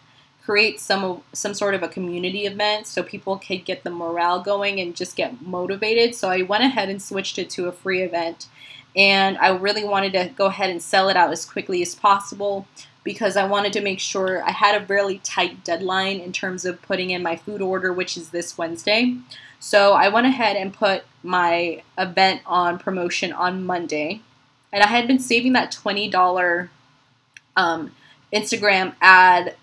create 0.43 0.79
some 0.79 1.21
some 1.33 1.53
sort 1.53 1.75
of 1.75 1.83
a 1.83 1.87
community 1.87 2.45
event 2.45 2.87
so 2.87 3.03
people 3.03 3.37
could 3.37 3.65
get 3.65 3.83
the 3.83 3.89
morale 3.89 4.41
going 4.41 4.79
and 4.79 4.95
just 4.95 5.15
get 5.15 5.41
motivated. 5.41 6.15
So 6.15 6.29
I 6.29 6.41
went 6.41 6.63
ahead 6.63 6.89
and 6.89 7.01
switched 7.01 7.37
it 7.37 7.49
to 7.51 7.67
a 7.67 7.71
free 7.71 8.01
event. 8.01 8.47
And 8.95 9.37
I 9.37 9.49
really 9.49 9.83
wanted 9.83 10.13
to 10.13 10.31
go 10.35 10.47
ahead 10.47 10.71
and 10.71 10.81
sell 10.81 11.09
it 11.09 11.15
out 11.15 11.31
as 11.31 11.45
quickly 11.45 11.81
as 11.81 11.93
possible 11.93 12.67
because 13.03 13.37
I 13.37 13.45
wanted 13.45 13.73
to 13.73 13.81
make 13.81 13.99
sure 13.99 14.43
I 14.43 14.51
had 14.51 14.81
a 14.81 14.85
really 14.85 15.19
tight 15.19 15.63
deadline 15.63 16.19
in 16.19 16.31
terms 16.31 16.65
of 16.65 16.81
putting 16.81 17.11
in 17.11 17.23
my 17.23 17.35
food 17.35 17.61
order, 17.61 17.93
which 17.93 18.17
is 18.17 18.29
this 18.29 18.57
Wednesday. 18.57 19.15
So 19.59 19.93
I 19.93 20.09
went 20.09 20.27
ahead 20.27 20.55
and 20.55 20.73
put 20.73 21.03
my 21.21 21.83
event 21.97 22.41
on 22.45 22.79
promotion 22.79 23.31
on 23.31 23.65
Monday. 23.65 24.21
And 24.71 24.83
I 24.83 24.87
had 24.87 25.07
been 25.07 25.19
saving 25.19 25.53
that 25.53 25.71
$20 25.71 26.69
um, 27.55 27.91
Instagram 28.33 28.95
ad 29.01 29.55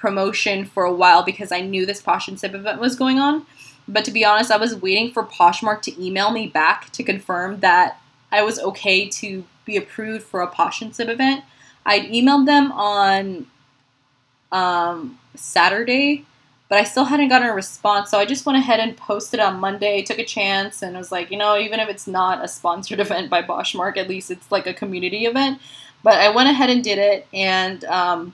promotion 0.00 0.64
for 0.64 0.84
a 0.84 0.92
while 0.92 1.22
because 1.22 1.52
I 1.52 1.60
knew 1.60 1.84
this 1.84 2.00
Posh 2.00 2.26
and 2.26 2.40
Sip 2.40 2.54
event 2.54 2.80
was 2.80 2.96
going 2.96 3.18
on. 3.18 3.46
But 3.86 4.04
to 4.06 4.10
be 4.10 4.24
honest, 4.24 4.50
I 4.50 4.56
was 4.56 4.74
waiting 4.74 5.12
for 5.12 5.22
Poshmark 5.22 5.82
to 5.82 6.04
email 6.04 6.30
me 6.30 6.46
back 6.46 6.90
to 6.92 7.02
confirm 7.02 7.60
that 7.60 8.00
I 8.32 8.42
was 8.42 8.58
okay 8.58 9.08
to 9.08 9.44
be 9.64 9.76
approved 9.76 10.24
for 10.24 10.40
a 10.40 10.46
Posh 10.46 10.80
and 10.80 10.94
Sip 10.94 11.08
event. 11.08 11.44
I 11.84 12.00
emailed 12.00 12.46
them 12.46 12.72
on 12.72 13.46
um, 14.52 15.18
Saturday, 15.34 16.24
but 16.68 16.78
I 16.78 16.84
still 16.84 17.04
hadn't 17.04 17.28
gotten 17.28 17.48
a 17.48 17.54
response. 17.54 18.10
So 18.10 18.18
I 18.18 18.24
just 18.24 18.46
went 18.46 18.58
ahead 18.58 18.80
and 18.80 18.96
posted 18.96 19.40
on 19.40 19.60
Monday, 19.60 20.02
took 20.02 20.18
a 20.18 20.24
chance, 20.24 20.82
and 20.82 20.96
was 20.96 21.12
like, 21.12 21.30
you 21.30 21.36
know, 21.36 21.58
even 21.58 21.80
if 21.80 21.88
it's 21.88 22.06
not 22.06 22.44
a 22.44 22.48
sponsored 22.48 23.00
event 23.06 23.28
by 23.28 23.42
Poshmark, 23.42 23.96
at 23.96 24.08
least 24.08 24.30
it's 24.30 24.50
like 24.50 24.66
a 24.66 24.74
community 24.74 25.26
event. 25.26 25.60
But 26.02 26.14
I 26.14 26.30
went 26.30 26.48
ahead 26.48 26.70
and 26.70 26.82
did 26.82 26.98
it, 26.98 27.26
and 27.34 27.84
um, 27.84 28.32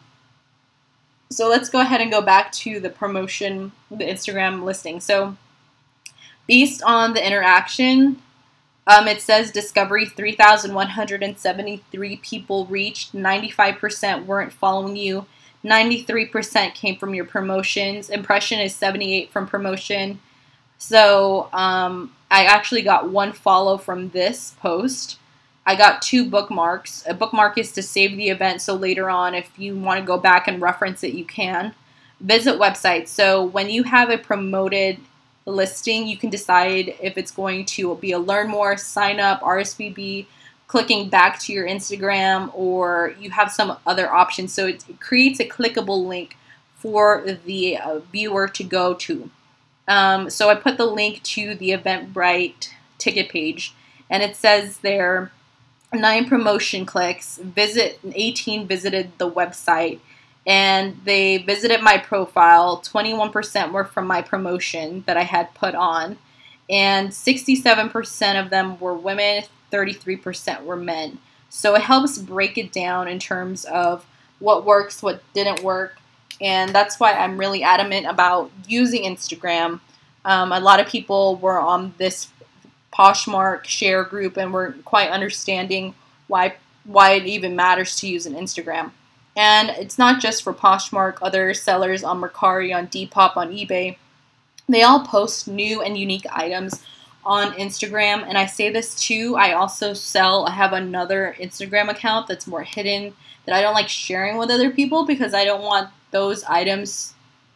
so 1.31 1.49
let's 1.49 1.69
go 1.69 1.81
ahead 1.81 2.01
and 2.01 2.11
go 2.11 2.23
back 2.23 2.51
to 2.53 2.81
the 2.81 2.91
promotion, 2.91 3.73
the 3.91 4.05
Instagram 4.05 4.63
listing. 4.63 5.01
So 5.01 5.37
based 6.47 6.83
on 6.85 7.15
the 7.15 7.27
interaction, 7.27 8.23
um, 8.87 9.09
it 9.09 9.21
says 9.21 9.51
Discovery 9.51 10.07
3,173 10.07 12.17
people 12.19 12.67
reached. 12.67 13.13
95% 13.13 14.27
weren't 14.27 14.53
following 14.53 14.95
you. 14.95 15.27
93% 15.65 16.75
came 16.75 16.97
from 16.97 17.15
your 17.15 17.25
promotions. 17.25 18.09
Impression 18.09 18.61
is 18.61 18.77
78 18.77 19.33
from 19.33 19.49
promotion. 19.49 20.21
So 20.79 21.49
um, 21.53 22.15
I 22.31 22.45
actually 22.45 22.83
got 22.83 23.11
one 23.11 23.33
follow 23.33 23.77
from 23.77 24.11
this 24.11 24.55
post. 24.61 25.19
I 25.67 25.75
got 25.75 26.01
two 26.01 26.25
bookmarks. 26.25 27.05
A 27.09 27.15
bookmark 27.15 27.59
is 27.59 27.73
to 27.73 27.83
save 27.83 28.17
the 28.17 28.31
event 28.31 28.63
so 28.63 28.75
later 28.75 29.11
on, 29.11 29.35
if 29.35 29.51
you 29.59 29.77
want 29.77 29.99
to 29.99 30.07
go 30.07 30.17
back 30.17 30.47
and 30.47 30.63
reference 30.63 31.03
it, 31.03 31.15
you 31.15 31.25
can. 31.25 31.75
Visit 32.21 32.61
website. 32.61 33.09
So 33.09 33.45
when 33.45 33.69
you 33.69 33.83
have 33.83 34.09
a 34.09 34.17
promoted 34.17 34.99
listing, 35.45 36.07
you 36.07 36.17
can 36.17 36.31
decide 36.31 36.95
if 37.03 37.19
it's 37.19 37.33
going 37.33 37.65
to 37.65 37.97
be 37.97 38.13
a 38.13 38.19
learn 38.19 38.49
more, 38.49 38.77
sign 38.77 39.19
up, 39.19 39.41
RSVP, 39.41 40.27
clicking 40.69 41.09
back 41.09 41.39
to 41.41 41.53
your 41.53 41.67
Instagram, 41.67 42.51
or 42.55 43.15
you 43.19 43.31
have 43.31 43.51
some 43.51 43.77
other 43.87 44.11
options. 44.11 44.53
So 44.53 44.67
it, 44.67 44.85
creates 45.01 45.41
a 45.41 45.49
clickable 45.49 46.07
link 46.07 46.37
for 46.77 47.25
the 47.45 47.77
uh, 47.77 47.99
viewer 48.13 48.47
to 48.49 48.63
go 48.63 48.95
to. 48.95 49.31
Um, 49.89 50.31
so 50.31 50.49
I 50.49 50.55
put 50.55 50.77
the 50.77 50.87
link 50.87 51.23
to 51.25 51.57
the 51.57 51.71
Eventbrite 51.71 52.71
ticket 52.99 53.29
page, 53.29 53.75
and 54.09 54.23
it 54.23 54.37
says 54.37 54.79
there 54.79 55.33
nine 55.93 56.29
promotion 56.29 56.87
clicks, 56.87 57.39
visit 57.39 57.99
18 58.05 58.67
visited 58.67 59.13
the 59.19 59.31
website, 59.31 60.01
and 60.47 61.01
they 61.05 61.39
visited 61.39 61.83
my 61.83 61.99
profile. 61.99 62.79
21% 62.79 63.73
were 63.73 63.85
from 63.85 64.07
my 64.07 64.23
promotion 64.23 65.05
that 65.07 65.17
I 65.17 65.23
had 65.23 65.55
put 65.55 65.75
on, 65.75 66.19
and 66.69 67.11
67% 67.11 68.43
of 68.43 68.51
them 68.51 68.79
were 68.79 68.95
women, 68.95 69.45
33% 69.73 70.65
were 70.65 70.77
men. 70.77 71.19
So 71.49 71.75
it 71.75 71.83
helps 71.83 72.19
break 72.19 72.59
it 72.59 72.73
down 72.73 73.09
in 73.09 73.19
terms 73.19 73.65
of 73.65 74.05
what 74.39 74.65
works, 74.65 75.03
what 75.03 75.23
didn't 75.33 75.63
work, 75.63 75.99
and 76.41 76.75
that's 76.75 77.01
why 77.01 77.13
I'm 77.13 77.39
really 77.39 77.63
adamant 77.63 78.07
about 78.07 78.51
using 78.69 79.05
Instagram. 79.05 79.81
Um, 80.25 80.53
a 80.53 80.61
lot 80.61 80.81
of 80.81 80.87
people 80.87 81.37
were 81.37 81.59
on 81.59 81.95
this 81.99 82.29
Poshmark 82.97 83.65
share 83.65 84.05
group 84.05 84.37
and 84.37 84.53
weren't 84.53 84.85
quite 84.85 85.11
understanding 85.11 85.95
why 86.29 86.55
why 86.85 87.13
it 87.13 87.27
even 87.27 87.57
matters 87.57 87.97
to 87.97 88.09
use 88.09 88.27
an 88.27 88.35
Instagram. 88.35 88.93
And 89.37 89.71
it's 89.71 89.99
not 89.99 90.21
just 90.21 90.43
for 90.43 90.55
Poshmark, 90.55 91.19
other 91.21 91.53
sellers 91.53 92.05
on 92.05 92.21
Mercari, 92.21 92.75
on 92.75 92.87
Depop, 92.87 93.37
on 93.37 93.51
eBay. 93.51 93.97
They 94.69 94.83
all 94.83 95.05
post 95.05 95.49
new 95.49 95.83
and 95.83 95.99
unique 95.99 96.27
items 96.33 96.85
on 97.25 97.53
Instagram. 97.55 98.25
And 98.27 98.39
I 98.39 98.47
say 98.47 98.71
this 98.71 98.95
too, 98.95 99.35
I 99.37 99.53
also 99.53 99.93
sell, 99.93 100.47
I 100.47 100.53
have 100.53 100.73
another 100.73 101.35
Instagram 101.41 101.91
account 101.91 102.29
that's 102.29 102.47
more 102.47 102.63
hidden 102.63 103.15
that 103.45 103.55
I 103.55 103.61
don't 103.61 103.75
like 103.75 103.89
sharing 103.89 104.39
with 104.39 104.51
other 104.51 104.71
people 104.71 105.05
because 105.05 105.35
I 105.35 105.45
don't 105.45 105.63
want 105.63 105.91
those 106.13 106.45
items 106.45 107.15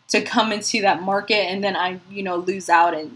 to 0.09 0.21
come 0.23 0.53
into 0.53 0.83
that 0.83 1.03
market 1.03 1.51
and 1.51 1.63
then 1.63 1.77
I, 1.77 2.01
you 2.11 2.25
know, 2.25 2.37
lose 2.37 2.69
out 2.69 2.95
it. 2.95 3.09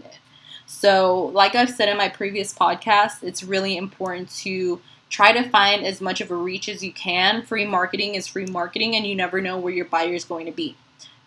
So, 0.75 1.31
like 1.33 1.55
I've 1.55 1.69
said 1.69 1.87
in 1.87 1.95
my 1.95 2.09
previous 2.09 2.53
podcast, 2.53 3.23
it's 3.23 3.43
really 3.43 3.77
important 3.77 4.29
to 4.39 4.81
try 5.09 5.31
to 5.31 5.49
find 5.49 5.85
as 5.85 6.01
much 6.01 6.19
of 6.19 6.29
a 6.29 6.35
reach 6.35 6.67
as 6.67 6.83
you 6.83 6.91
can. 6.91 7.43
Free 7.43 7.65
marketing 7.65 8.15
is 8.15 8.27
free 8.27 8.45
marketing, 8.45 8.93
and 8.93 9.07
you 9.07 9.15
never 9.15 9.39
know 9.39 9.57
where 9.57 9.71
your 9.71 9.85
buyer 9.85 10.13
is 10.13 10.25
going 10.25 10.45
to 10.47 10.51
be. 10.51 10.75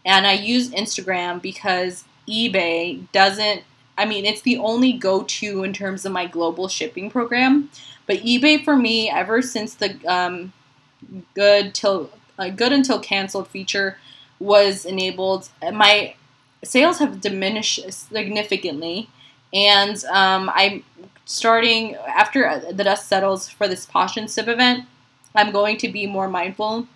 And 0.05 0.27
I 0.27 0.35
use 0.35 0.71
Instagram 0.71 1.41
because 1.41 2.05
eBay 2.29 3.11
doesn't, 3.13 3.63
I 3.97 4.05
mean, 4.05 4.27
it's 4.27 4.43
the 4.43 4.59
only 4.59 4.93
go 4.93 5.23
to 5.23 5.65
in 5.65 5.73
terms 5.73 6.05
of 6.05 6.13
my 6.13 6.27
global 6.27 6.69
shipping 6.69 7.11
program. 7.11 7.71
But 8.07 8.19
eBay 8.19 8.63
for 8.63 8.77
me, 8.77 9.09
ever 9.09 9.41
since 9.41 9.75
the 9.75 9.99
um, 10.07 10.53
good 11.35 11.75
till 11.75 12.11
uh, 12.39 12.51
good 12.51 12.75
until 12.75 13.01
canceled 13.01 13.49
feature 13.49 13.97
was 14.39 14.85
enabled, 14.85 15.49
my 15.73 16.15
sales 16.63 16.99
have 16.99 17.23
diminished 17.23 17.91
significantly. 17.91 19.09
And 19.53 20.03
um, 20.07 20.51
I'm 20.55 20.85
starting 21.25 21.95
after 21.95 22.61
the 22.73 22.85
dust 22.85 23.09
settles 23.09 23.49
for 23.49 23.69
this 23.69 23.87
Posh 23.87 24.17
and 24.17 24.31
Sip 24.31 24.49
event, 24.49 24.85
I'm 25.35 25.53
going 25.53 25.77
to 25.79 25.89
be 25.89 26.07
more 26.07 26.29
mindful 26.29 26.87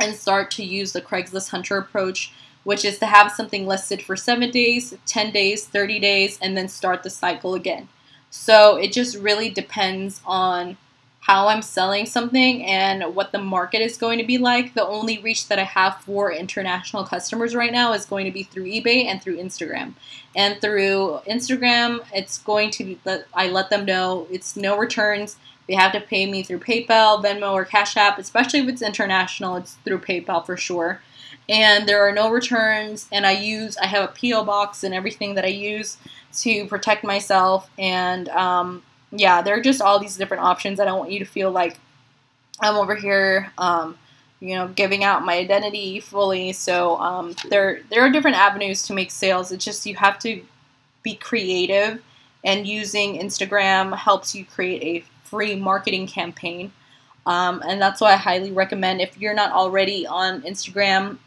and 0.00 0.14
start 0.14 0.50
to 0.52 0.64
use 0.64 0.92
the 0.92 1.02
Craigslist 1.02 1.50
Hunter 1.50 1.76
approach, 1.76 2.32
which 2.64 2.84
is 2.84 2.98
to 2.98 3.06
have 3.06 3.32
something 3.32 3.66
listed 3.66 4.02
for 4.02 4.16
seven 4.16 4.50
days, 4.50 4.94
10 5.06 5.32
days, 5.32 5.66
30 5.66 6.00
days, 6.00 6.38
and 6.40 6.56
then 6.56 6.68
start 6.68 7.02
the 7.02 7.10
cycle 7.10 7.54
again. 7.54 7.88
So 8.30 8.76
it 8.76 8.92
just 8.92 9.16
really 9.16 9.50
depends 9.50 10.20
on 10.24 10.76
how 11.22 11.46
I'm 11.46 11.62
selling 11.62 12.04
something 12.04 12.64
and 12.64 13.14
what 13.14 13.30
the 13.30 13.38
market 13.38 13.80
is 13.80 13.96
going 13.96 14.18
to 14.18 14.24
be 14.24 14.38
like. 14.38 14.74
The 14.74 14.84
only 14.84 15.18
reach 15.18 15.46
that 15.46 15.58
I 15.58 15.62
have 15.62 16.00
for 16.00 16.32
international 16.32 17.04
customers 17.04 17.54
right 17.54 17.70
now 17.70 17.92
is 17.92 18.04
going 18.04 18.24
to 18.24 18.32
be 18.32 18.42
through 18.42 18.64
eBay 18.64 19.04
and 19.04 19.22
through 19.22 19.38
Instagram. 19.38 19.94
And 20.34 20.60
through 20.60 21.20
Instagram, 21.28 22.00
it's 22.12 22.38
going 22.38 22.72
to 22.72 22.96
that 23.04 23.26
I 23.34 23.48
let 23.48 23.70
them 23.70 23.84
know 23.84 24.26
it's 24.32 24.56
no 24.56 24.76
returns. 24.76 25.36
They 25.68 25.74
have 25.74 25.92
to 25.92 26.00
pay 26.00 26.28
me 26.28 26.42
through 26.42 26.58
PayPal, 26.58 27.22
Venmo, 27.22 27.52
or 27.52 27.64
Cash 27.64 27.96
App, 27.96 28.18
especially 28.18 28.58
if 28.58 28.68
it's 28.68 28.82
international, 28.82 29.54
it's 29.54 29.74
through 29.84 30.00
PayPal 30.00 30.44
for 30.44 30.56
sure. 30.56 31.02
And 31.48 31.88
there 31.88 32.02
are 32.06 32.12
no 32.12 32.30
returns, 32.30 33.08
and 33.12 33.24
I 33.24 33.32
use 33.32 33.76
I 33.76 33.86
have 33.86 34.10
a 34.10 34.12
PO 34.12 34.44
box 34.44 34.82
and 34.82 34.92
everything 34.92 35.36
that 35.36 35.44
I 35.44 35.48
use 35.48 35.98
to 36.40 36.66
protect 36.66 37.04
myself 37.04 37.70
and 37.78 38.28
um, 38.30 38.82
yeah, 39.12 39.42
there 39.42 39.56
are 39.56 39.60
just 39.60 39.80
all 39.80 39.98
these 39.98 40.16
different 40.16 40.42
options. 40.42 40.80
I 40.80 40.84
don't 40.84 40.98
want 40.98 41.12
you 41.12 41.18
to 41.18 41.24
feel 41.24 41.50
like 41.50 41.78
I'm 42.60 42.76
over 42.76 42.94
here, 42.94 43.52
um, 43.58 43.96
you 44.40 44.54
know, 44.54 44.68
giving 44.68 45.04
out 45.04 45.24
my 45.24 45.36
identity 45.36 46.00
fully. 46.00 46.52
So 46.52 46.96
um, 46.96 47.34
there 47.48 47.80
there 47.90 48.02
are 48.02 48.10
different 48.10 48.38
avenues 48.38 48.82
to 48.86 48.94
make 48.94 49.10
sales. 49.10 49.52
It's 49.52 49.64
just 49.64 49.86
you 49.86 49.96
have 49.96 50.18
to 50.20 50.42
be 51.02 51.14
creative, 51.14 52.02
and 52.42 52.66
using 52.66 53.18
Instagram 53.18 53.96
helps 53.96 54.34
you 54.34 54.44
create 54.44 54.82
a 54.82 55.04
free 55.28 55.56
marketing 55.56 56.06
campaign. 56.06 56.72
Um, 57.26 57.62
and 57.66 57.80
that's 57.80 58.00
why 58.00 58.14
I 58.14 58.16
highly 58.16 58.50
recommend 58.50 59.00
if 59.00 59.16
you're 59.18 59.34
not 59.34 59.52
already 59.52 60.06
on 60.06 60.42
Instagram, 60.42 61.18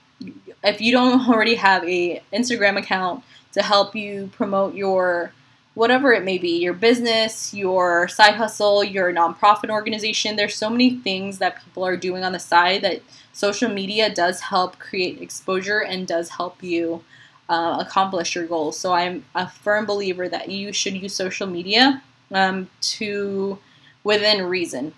if 0.63 0.81
you 0.81 0.91
don't 0.91 1.29
already 1.29 1.55
have 1.55 1.83
a 1.83 2.21
Instagram 2.33 2.77
account 2.77 3.23
to 3.53 3.61
help 3.61 3.95
you 3.95 4.29
promote 4.33 4.73
your 4.73 5.31
whatever 5.75 6.13
it 6.13 6.23
may 6.23 6.37
be 6.37 6.57
your 6.57 6.73
business, 6.73 7.53
your 7.53 8.07
side 8.07 8.35
hustle, 8.35 8.83
your 8.83 9.13
nonprofit 9.13 9.69
organization. 9.69 10.35
There's 10.35 10.55
so 10.55 10.69
many 10.69 10.97
things 10.97 11.37
that 11.37 11.63
people 11.63 11.85
are 11.85 11.97
doing 11.97 12.23
on 12.23 12.31
the 12.31 12.39
side 12.39 12.81
that 12.81 13.01
social 13.33 13.69
media 13.69 14.13
does 14.13 14.39
help 14.39 14.79
create 14.79 15.21
exposure 15.21 15.79
and 15.79 16.07
does 16.07 16.29
help 16.29 16.63
you 16.63 17.03
uh, 17.49 17.77
accomplish 17.79 18.35
your 18.35 18.47
goals. 18.47 18.79
So 18.79 18.93
I'm 18.93 19.25
a 19.35 19.47
firm 19.47 19.85
believer 19.85 20.27
that 20.29 20.49
you 20.49 20.71
should 20.71 20.95
use 20.95 21.13
social 21.13 21.45
media 21.45 22.01
um, 22.31 22.69
to 22.81 23.59
within 24.03 24.45
reason. 24.45 24.93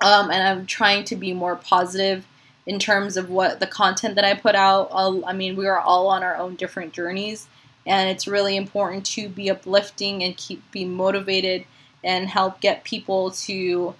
Um, 0.00 0.30
and 0.30 0.42
I'm 0.42 0.66
trying 0.66 1.04
to 1.04 1.16
be 1.16 1.32
more 1.32 1.54
positive 1.54 2.26
in 2.66 2.80
terms 2.80 3.16
of 3.16 3.30
what 3.30 3.60
the 3.60 3.66
content 3.68 4.16
that 4.16 4.24
I 4.24 4.34
put 4.34 4.56
out. 4.56 4.88
I'll, 4.92 5.24
I 5.24 5.32
mean, 5.32 5.54
we 5.54 5.68
are 5.68 5.78
all 5.78 6.08
on 6.08 6.24
our 6.24 6.36
own 6.36 6.56
different 6.56 6.92
journeys 6.92 7.46
and 7.86 8.10
it's 8.10 8.26
really 8.26 8.56
important 8.56 9.04
to 9.04 9.28
be 9.28 9.50
uplifting 9.50 10.22
and 10.22 10.36
keep 10.36 10.68
be 10.70 10.84
motivated 10.84 11.64
and 12.04 12.28
help 12.28 12.60
get 12.60 12.84
people 12.84 13.30
to 13.30 13.94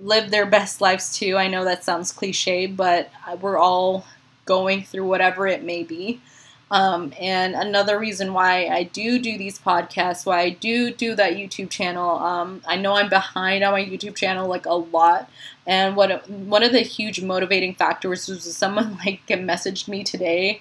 live 0.00 0.30
their 0.30 0.46
best 0.46 0.80
lives 0.80 1.16
too. 1.16 1.36
I 1.36 1.48
know 1.48 1.64
that 1.64 1.84
sounds 1.84 2.12
cliche, 2.12 2.66
but 2.66 3.10
we're 3.40 3.58
all 3.58 4.06
going 4.44 4.82
through 4.82 5.06
whatever 5.06 5.46
it 5.46 5.64
may 5.64 5.82
be. 5.82 6.20
Um, 6.68 7.12
and 7.20 7.54
another 7.54 7.96
reason 7.98 8.32
why 8.32 8.66
I 8.66 8.82
do 8.82 9.20
do 9.20 9.38
these 9.38 9.58
podcasts, 9.58 10.26
why 10.26 10.40
I 10.40 10.50
do 10.50 10.90
do 10.90 11.14
that 11.14 11.34
YouTube 11.34 11.70
channel, 11.70 12.18
um, 12.18 12.60
I 12.66 12.76
know 12.76 12.94
I'm 12.94 13.08
behind 13.08 13.62
on 13.62 13.72
my 13.72 13.84
YouTube 13.84 14.16
channel 14.16 14.48
like 14.48 14.66
a 14.66 14.74
lot. 14.74 15.30
And 15.64 15.94
what 15.94 16.28
one 16.28 16.64
of 16.64 16.72
the 16.72 16.80
huge 16.80 17.22
motivating 17.22 17.74
factors 17.76 18.28
was 18.28 18.56
someone 18.56 18.98
like 19.04 19.24
messaged 19.28 19.86
me 19.86 20.02
today 20.02 20.60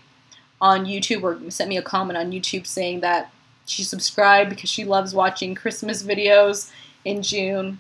on 0.66 0.86
YouTube 0.86 1.22
or 1.22 1.52
sent 1.52 1.70
me 1.70 1.78
a 1.78 1.82
comment 1.82 2.18
on 2.18 2.32
YouTube 2.32 2.66
saying 2.66 3.02
that 3.02 3.32
she 3.68 3.84
subscribed 3.84 4.50
because 4.50 4.70
she 4.70 4.84
loves 4.84 5.14
watching 5.14 5.54
Christmas 5.54 6.02
videos 6.02 6.72
in 7.04 7.22
June. 7.22 7.80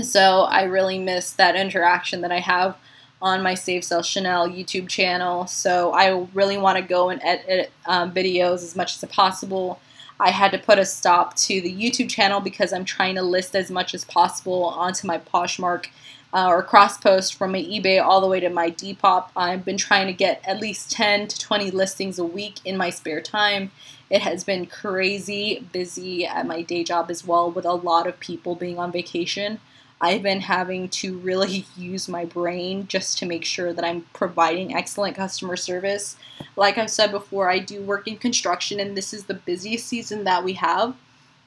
So 0.00 0.42
I 0.42 0.62
really 0.62 1.00
miss 1.00 1.32
that 1.32 1.56
interaction 1.56 2.20
that 2.20 2.30
I 2.30 2.38
have 2.38 2.76
on 3.20 3.42
my 3.42 3.54
Save 3.54 3.82
Sell 3.82 4.02
Shenel 4.02 4.54
YouTube 4.56 4.88
channel. 4.88 5.48
So 5.48 5.92
I 5.92 6.28
really 6.32 6.58
want 6.58 6.78
to 6.78 6.82
go 6.82 7.08
and 7.08 7.20
edit 7.24 7.72
um, 7.86 8.12
videos 8.12 8.62
as 8.62 8.76
much 8.76 9.02
as 9.02 9.10
possible. 9.10 9.80
I 10.18 10.30
had 10.30 10.52
to 10.52 10.58
put 10.58 10.78
a 10.78 10.84
stop 10.84 11.36
to 11.36 11.60
the 11.60 11.74
YouTube 11.74 12.08
channel 12.08 12.40
because 12.40 12.72
I'm 12.72 12.84
trying 12.84 13.16
to 13.16 13.22
list 13.22 13.54
as 13.54 13.70
much 13.70 13.94
as 13.94 14.04
possible 14.04 14.64
onto 14.64 15.06
my 15.06 15.18
Poshmark 15.18 15.86
uh, 16.32 16.48
or 16.48 16.62
cross 16.62 16.98
post 16.98 17.34
from 17.34 17.52
my 17.52 17.62
eBay 17.62 18.02
all 18.02 18.20
the 18.20 18.26
way 18.26 18.40
to 18.40 18.48
my 18.48 18.70
Depop. 18.70 19.28
I've 19.36 19.64
been 19.64 19.76
trying 19.76 20.06
to 20.06 20.12
get 20.12 20.42
at 20.46 20.60
least 20.60 20.90
10 20.90 21.28
to 21.28 21.38
20 21.38 21.70
listings 21.70 22.18
a 22.18 22.24
week 22.24 22.60
in 22.64 22.76
my 22.76 22.90
spare 22.90 23.20
time. 23.20 23.70
It 24.10 24.22
has 24.22 24.44
been 24.44 24.66
crazy 24.66 25.66
busy 25.72 26.26
at 26.26 26.46
my 26.46 26.62
day 26.62 26.84
job 26.84 27.10
as 27.10 27.26
well, 27.26 27.50
with 27.50 27.64
a 27.64 27.72
lot 27.72 28.06
of 28.06 28.20
people 28.20 28.54
being 28.54 28.78
on 28.78 28.92
vacation. 28.92 29.60
I've 30.00 30.22
been 30.22 30.40
having 30.40 30.88
to 30.90 31.18
really 31.18 31.66
use 31.76 32.08
my 32.08 32.24
brain 32.24 32.86
just 32.86 33.18
to 33.18 33.26
make 33.26 33.44
sure 33.44 33.72
that 33.72 33.84
I'm 33.84 34.02
providing 34.12 34.74
excellent 34.74 35.16
customer 35.16 35.56
service. 35.56 36.16
Like 36.56 36.78
I've 36.78 36.90
said 36.90 37.10
before, 37.10 37.50
I 37.50 37.58
do 37.58 37.82
work 37.82 38.06
in 38.06 38.16
construction, 38.16 38.80
and 38.80 38.96
this 38.96 39.14
is 39.14 39.24
the 39.24 39.34
busiest 39.34 39.86
season 39.86 40.24
that 40.24 40.44
we 40.44 40.54
have. 40.54 40.94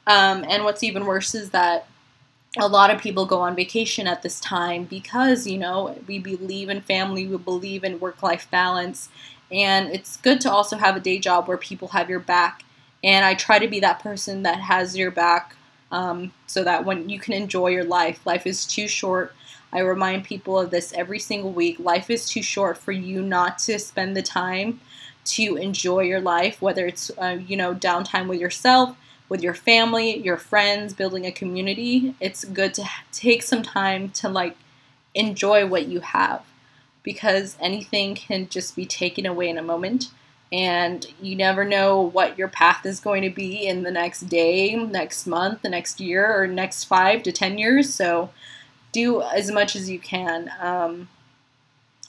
Um, 0.08 0.44
and 0.48 0.64
what's 0.64 0.84
even 0.84 1.06
worse 1.06 1.36
is 1.36 1.52
that 1.52 1.88
a 2.58 2.68
lot 2.68 2.90
of 2.90 3.00
people 3.00 3.26
go 3.26 3.42
on 3.42 3.56
vacation 3.56 4.08
at 4.08 4.24
this 4.24 4.40
time 4.40 4.86
because, 4.86 5.46
you 5.46 5.58
know, 5.58 5.96
we 6.08 6.18
believe 6.18 6.70
in 6.70 6.82
family, 6.82 7.28
we 7.28 7.38
believe 7.38 7.84
in 7.84 8.00
work 8.00 8.24
life 8.24 8.50
balance. 8.50 9.10
And 9.52 9.90
it's 9.90 10.18
good 10.18 10.42
to 10.42 10.52
also 10.52 10.78
have 10.78 10.96
a 10.96 11.00
day 11.00 11.20
job 11.20 11.48
where 11.48 11.58
people 11.58 11.90
have 11.90 12.10
your 12.10 12.20
back. 12.20 12.64
And 13.04 13.24
I 13.24 13.36
try 13.36 13.60
to 13.60 13.68
be 13.68 13.80
that 13.82 14.00
person 14.00 14.44
that 14.44 14.60
has 14.62 14.98
your 14.98 15.12
back 15.12 15.56
um, 15.92 16.32
so 16.48 16.64
that 16.64 16.86
when 16.86 17.10
you 17.10 17.20
can 17.20 17.34
enjoy 17.34 17.68
your 17.68 17.84
life, 17.84 18.26
life 18.26 18.46
is 18.48 18.66
too 18.66 18.88
short. 18.88 19.34
I 19.72 19.80
remind 19.80 20.24
people 20.24 20.60
of 20.60 20.72
this 20.72 20.94
every 20.94 21.20
single 21.20 21.52
week. 21.52 21.80
Life 21.80 22.10
is 22.10 22.28
too 22.30 22.42
short 22.42 22.78
for 22.78 22.92
you 22.92 23.22
not 23.22 23.60
to 23.60 23.78
spend 23.80 24.16
the 24.16 24.22
time 24.24 24.80
to 25.26 25.56
enjoy 25.58 26.02
your 26.02 26.22
life, 26.22 26.62
whether 26.62 26.88
it's, 26.88 27.12
uh, 27.18 27.38
you 27.46 27.56
know, 27.56 27.76
downtime 27.76 28.28
with 28.28 28.40
yourself 28.40 28.96
with 29.30 29.44
your 29.44 29.54
family, 29.54 30.18
your 30.18 30.38
friends, 30.38 30.94
building 30.94 31.26
a 31.26 31.32
community, 31.32 32.16
it's 32.20 32.44
good 32.46 32.74
to 32.74 32.84
take 33.12 33.44
some 33.44 33.62
time 33.62 34.10
to 34.10 34.28
like 34.28 34.58
enjoy 35.14 35.66
what 35.68 35.88
you 35.88 36.00
have. 36.02 36.44
because 37.04 37.58
anything 37.62 38.14
can 38.14 38.48
just 38.50 38.76
be 38.76 38.86
taken 38.86 39.26
away 39.26 39.50
in 39.50 39.58
a 39.58 39.64
moment. 39.64 40.10
And 40.52 41.06
you 41.22 41.36
never 41.36 41.64
know 41.64 42.02
what 42.02 42.38
your 42.38 42.48
path 42.48 42.86
is 42.86 43.00
going 43.00 43.22
to 43.22 43.30
be 43.30 43.68
in 43.68 43.84
the 43.84 43.92
next 43.92 44.22
day, 44.22 44.76
next 44.76 45.28
month, 45.28 45.62
the 45.62 45.70
next 45.70 46.00
year, 46.00 46.34
or 46.36 46.48
next 46.48 46.86
five 46.86 47.22
to 47.24 47.32
ten 47.32 47.58
years. 47.58 47.94
So 47.94 48.32
do 48.92 49.22
as 49.22 49.52
much 49.52 49.76
as 49.76 49.90
you 49.90 50.00
can. 50.00 50.52
Um, 50.60 51.08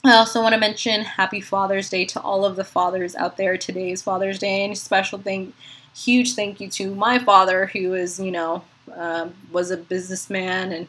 I 0.03 0.15
also 0.15 0.41
want 0.41 0.53
to 0.53 0.59
mention 0.59 1.01
Happy 1.01 1.41
Father's 1.41 1.89
Day 1.89 2.05
to 2.05 2.21
all 2.21 2.43
of 2.43 2.55
the 2.55 2.63
fathers 2.63 3.15
out 3.15 3.37
there. 3.37 3.55
Today's 3.55 4.01
Father's 4.01 4.39
Day, 4.39 4.65
and 4.65 4.75
special 4.75 5.19
thing, 5.19 5.53
huge 5.95 6.33
thank 6.33 6.59
you 6.59 6.67
to 6.69 6.95
my 6.95 7.19
father, 7.19 7.67
who 7.67 7.93
is, 7.93 8.19
you 8.19 8.31
know, 8.31 8.63
um, 8.95 9.35
was 9.51 9.69
a 9.69 9.77
businessman 9.77 10.71
and 10.71 10.87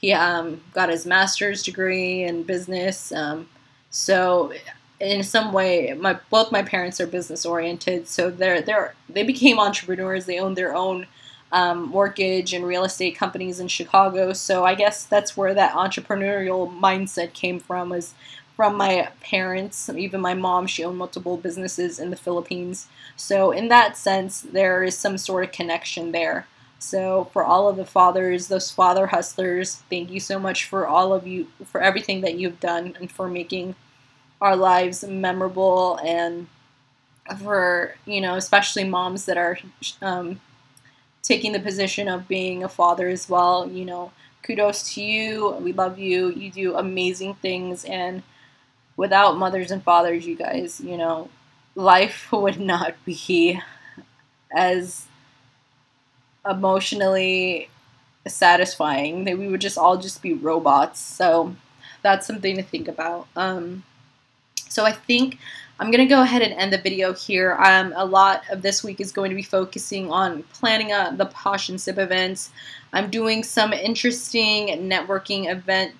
he 0.00 0.12
um, 0.12 0.60
got 0.72 0.88
his 0.88 1.06
master's 1.06 1.62
degree 1.62 2.22
in 2.22 2.42
business. 2.44 3.12
Um, 3.12 3.48
so, 3.90 4.52
in 5.02 5.22
some 5.24 5.52
way, 5.52 5.94
my 5.98 6.18
both 6.30 6.52
my 6.52 6.62
parents 6.62 7.00
are 7.00 7.06
business 7.06 7.44
oriented, 7.44 8.08
so 8.08 8.30
they're 8.30 8.62
they're 8.62 8.94
they 9.08 9.24
became 9.24 9.58
entrepreneurs. 9.58 10.26
They 10.26 10.38
own 10.38 10.54
their 10.54 10.74
own 10.74 11.06
um, 11.50 11.88
mortgage 11.88 12.54
and 12.54 12.64
real 12.64 12.84
estate 12.84 13.16
companies 13.16 13.60
in 13.60 13.68
Chicago. 13.68 14.32
So 14.32 14.64
I 14.64 14.74
guess 14.74 15.04
that's 15.04 15.36
where 15.36 15.54
that 15.54 15.74
entrepreneurial 15.74 16.72
mindset 16.78 17.32
came 17.32 17.58
from. 17.58 17.90
Was 17.90 18.14
from 18.56 18.76
my 18.76 19.08
parents, 19.20 19.88
even 19.88 20.20
my 20.20 20.34
mom, 20.34 20.66
she 20.66 20.84
owned 20.84 20.98
multiple 20.98 21.36
businesses 21.36 21.98
in 21.98 22.10
the 22.10 22.16
Philippines. 22.16 22.86
So, 23.16 23.50
in 23.50 23.68
that 23.68 23.96
sense, 23.96 24.42
there 24.42 24.84
is 24.84 24.96
some 24.96 25.18
sort 25.18 25.44
of 25.44 25.52
connection 25.52 26.12
there. 26.12 26.46
So, 26.78 27.28
for 27.32 27.44
all 27.44 27.68
of 27.68 27.76
the 27.76 27.84
fathers, 27.86 28.48
those 28.48 28.70
father 28.70 29.08
hustlers, 29.08 29.76
thank 29.90 30.10
you 30.10 30.20
so 30.20 30.38
much 30.38 30.64
for 30.66 30.86
all 30.86 31.12
of 31.12 31.26
you, 31.26 31.48
for 31.64 31.80
everything 31.80 32.20
that 32.20 32.36
you've 32.38 32.60
done 32.60 32.94
and 33.00 33.10
for 33.10 33.26
making 33.28 33.74
our 34.42 34.56
lives 34.56 35.04
memorable 35.04 35.98
and 36.04 36.48
for, 37.42 37.94
you 38.04 38.20
know, 38.20 38.34
especially 38.34 38.84
moms 38.84 39.24
that 39.26 39.38
are 39.38 39.58
um, 40.02 40.40
taking 41.22 41.52
the 41.52 41.60
position 41.60 42.08
of 42.08 42.28
being 42.28 42.64
a 42.64 42.68
father 42.68 43.08
as 43.08 43.28
well. 43.28 43.68
You 43.68 43.84
know, 43.84 44.12
kudos 44.42 44.94
to 44.94 45.02
you. 45.02 45.50
We 45.60 45.72
love 45.72 45.98
you. 45.98 46.30
You 46.30 46.50
do 46.50 46.76
amazing 46.76 47.34
things. 47.36 47.84
And 47.84 48.22
without 48.96 49.38
mothers 49.38 49.70
and 49.70 49.82
fathers, 49.82 50.26
you 50.26 50.36
guys, 50.36 50.80
you 50.80 50.96
know, 50.98 51.30
life 51.74 52.28
would 52.32 52.60
not 52.60 52.94
be 53.04 53.60
as 54.54 55.06
emotionally 56.48 57.68
satisfying. 58.26 59.24
That 59.24 59.38
we 59.38 59.48
would 59.48 59.60
just 59.60 59.78
all 59.78 59.96
just 59.98 60.22
be 60.22 60.34
robots. 60.34 61.00
So 61.00 61.56
that's 62.02 62.26
something 62.26 62.56
to 62.56 62.62
think 62.62 62.88
about. 62.88 63.28
Um, 63.36 63.84
so 64.72 64.84
I 64.84 64.92
think 64.92 65.38
I'm 65.78 65.90
going 65.90 66.06
to 66.06 66.14
go 66.14 66.22
ahead 66.22 66.42
and 66.42 66.52
end 66.54 66.72
the 66.72 66.78
video 66.78 67.12
here. 67.12 67.56
Um, 67.58 67.92
a 67.96 68.04
lot 68.04 68.44
of 68.50 68.62
this 68.62 68.84
week 68.84 69.00
is 69.00 69.10
going 69.10 69.30
to 69.30 69.36
be 69.36 69.42
focusing 69.42 70.10
on 70.10 70.42
planning 70.54 70.88
the 71.16 71.26
Posh 71.26 71.68
and 71.68 71.80
Sip 71.80 71.98
events. 71.98 72.50
I'm 72.92 73.10
doing 73.10 73.42
some 73.42 73.72
interesting 73.72 74.68
networking 74.88 75.50
event 75.50 75.94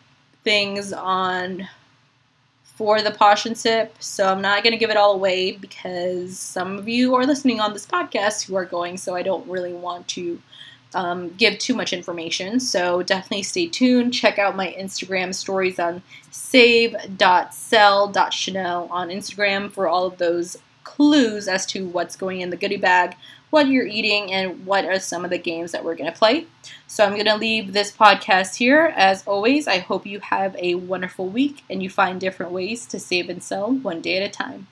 things 0.44 0.92
on 0.92 1.68
for 2.62 3.02
the 3.02 3.10
Posh 3.10 3.44
and 3.44 3.58
Sip. 3.58 3.94
So 4.00 4.28
I'm 4.28 4.40
not 4.40 4.62
going 4.62 4.72
to 4.72 4.78
give 4.78 4.90
it 4.90 4.96
all 4.96 5.14
away 5.14 5.52
because 5.52 6.38
some 6.38 6.78
of 6.78 6.88
you 6.88 7.14
are 7.14 7.26
listening 7.26 7.60
on 7.60 7.72
this 7.72 7.86
podcast 7.86 8.46
who 8.46 8.56
are 8.56 8.64
going, 8.64 8.96
so 8.96 9.14
I 9.14 9.22
don't 9.22 9.48
really 9.48 9.72
want 9.72 10.06
to 10.08 10.40
um, 10.94 11.30
give 11.34 11.58
too 11.58 11.74
much 11.74 11.92
information. 11.92 12.60
So 12.60 13.02
definitely 13.02 13.42
stay 13.42 13.66
tuned. 13.66 14.14
Check 14.14 14.38
out 14.38 14.56
my 14.56 14.74
Instagram 14.78 15.34
stories 15.34 15.78
on 15.78 16.02
save.sell.shenel 16.30 18.90
on 18.90 19.08
Instagram 19.08 19.70
for 19.70 19.88
all 19.88 20.06
of 20.06 20.18
those 20.18 20.56
clues 20.84 21.48
as 21.48 21.66
to 21.66 21.86
what's 21.86 22.16
going 22.16 22.40
in 22.40 22.50
the 22.50 22.56
goodie 22.56 22.76
bag, 22.76 23.16
what 23.50 23.68
you're 23.68 23.86
eating, 23.86 24.32
and 24.32 24.64
what 24.66 24.84
are 24.84 24.98
some 24.98 25.24
of 25.24 25.30
the 25.30 25.38
games 25.38 25.72
that 25.72 25.84
we're 25.84 25.94
going 25.94 26.10
to 26.10 26.18
play. 26.18 26.46
So 26.86 27.04
I'm 27.04 27.14
going 27.14 27.26
to 27.26 27.36
leave 27.36 27.72
this 27.72 27.90
podcast 27.90 28.56
here. 28.56 28.92
As 28.96 29.26
always, 29.26 29.66
I 29.66 29.78
hope 29.78 30.06
you 30.06 30.20
have 30.20 30.56
a 30.56 30.74
wonderful 30.74 31.28
week 31.28 31.62
and 31.70 31.82
you 31.82 31.88
find 31.88 32.20
different 32.20 32.52
ways 32.52 32.86
to 32.86 32.98
save 32.98 33.28
and 33.28 33.42
sell 33.42 33.72
one 33.72 34.00
day 34.00 34.18
at 34.18 34.28
a 34.28 34.30
time. 34.30 34.66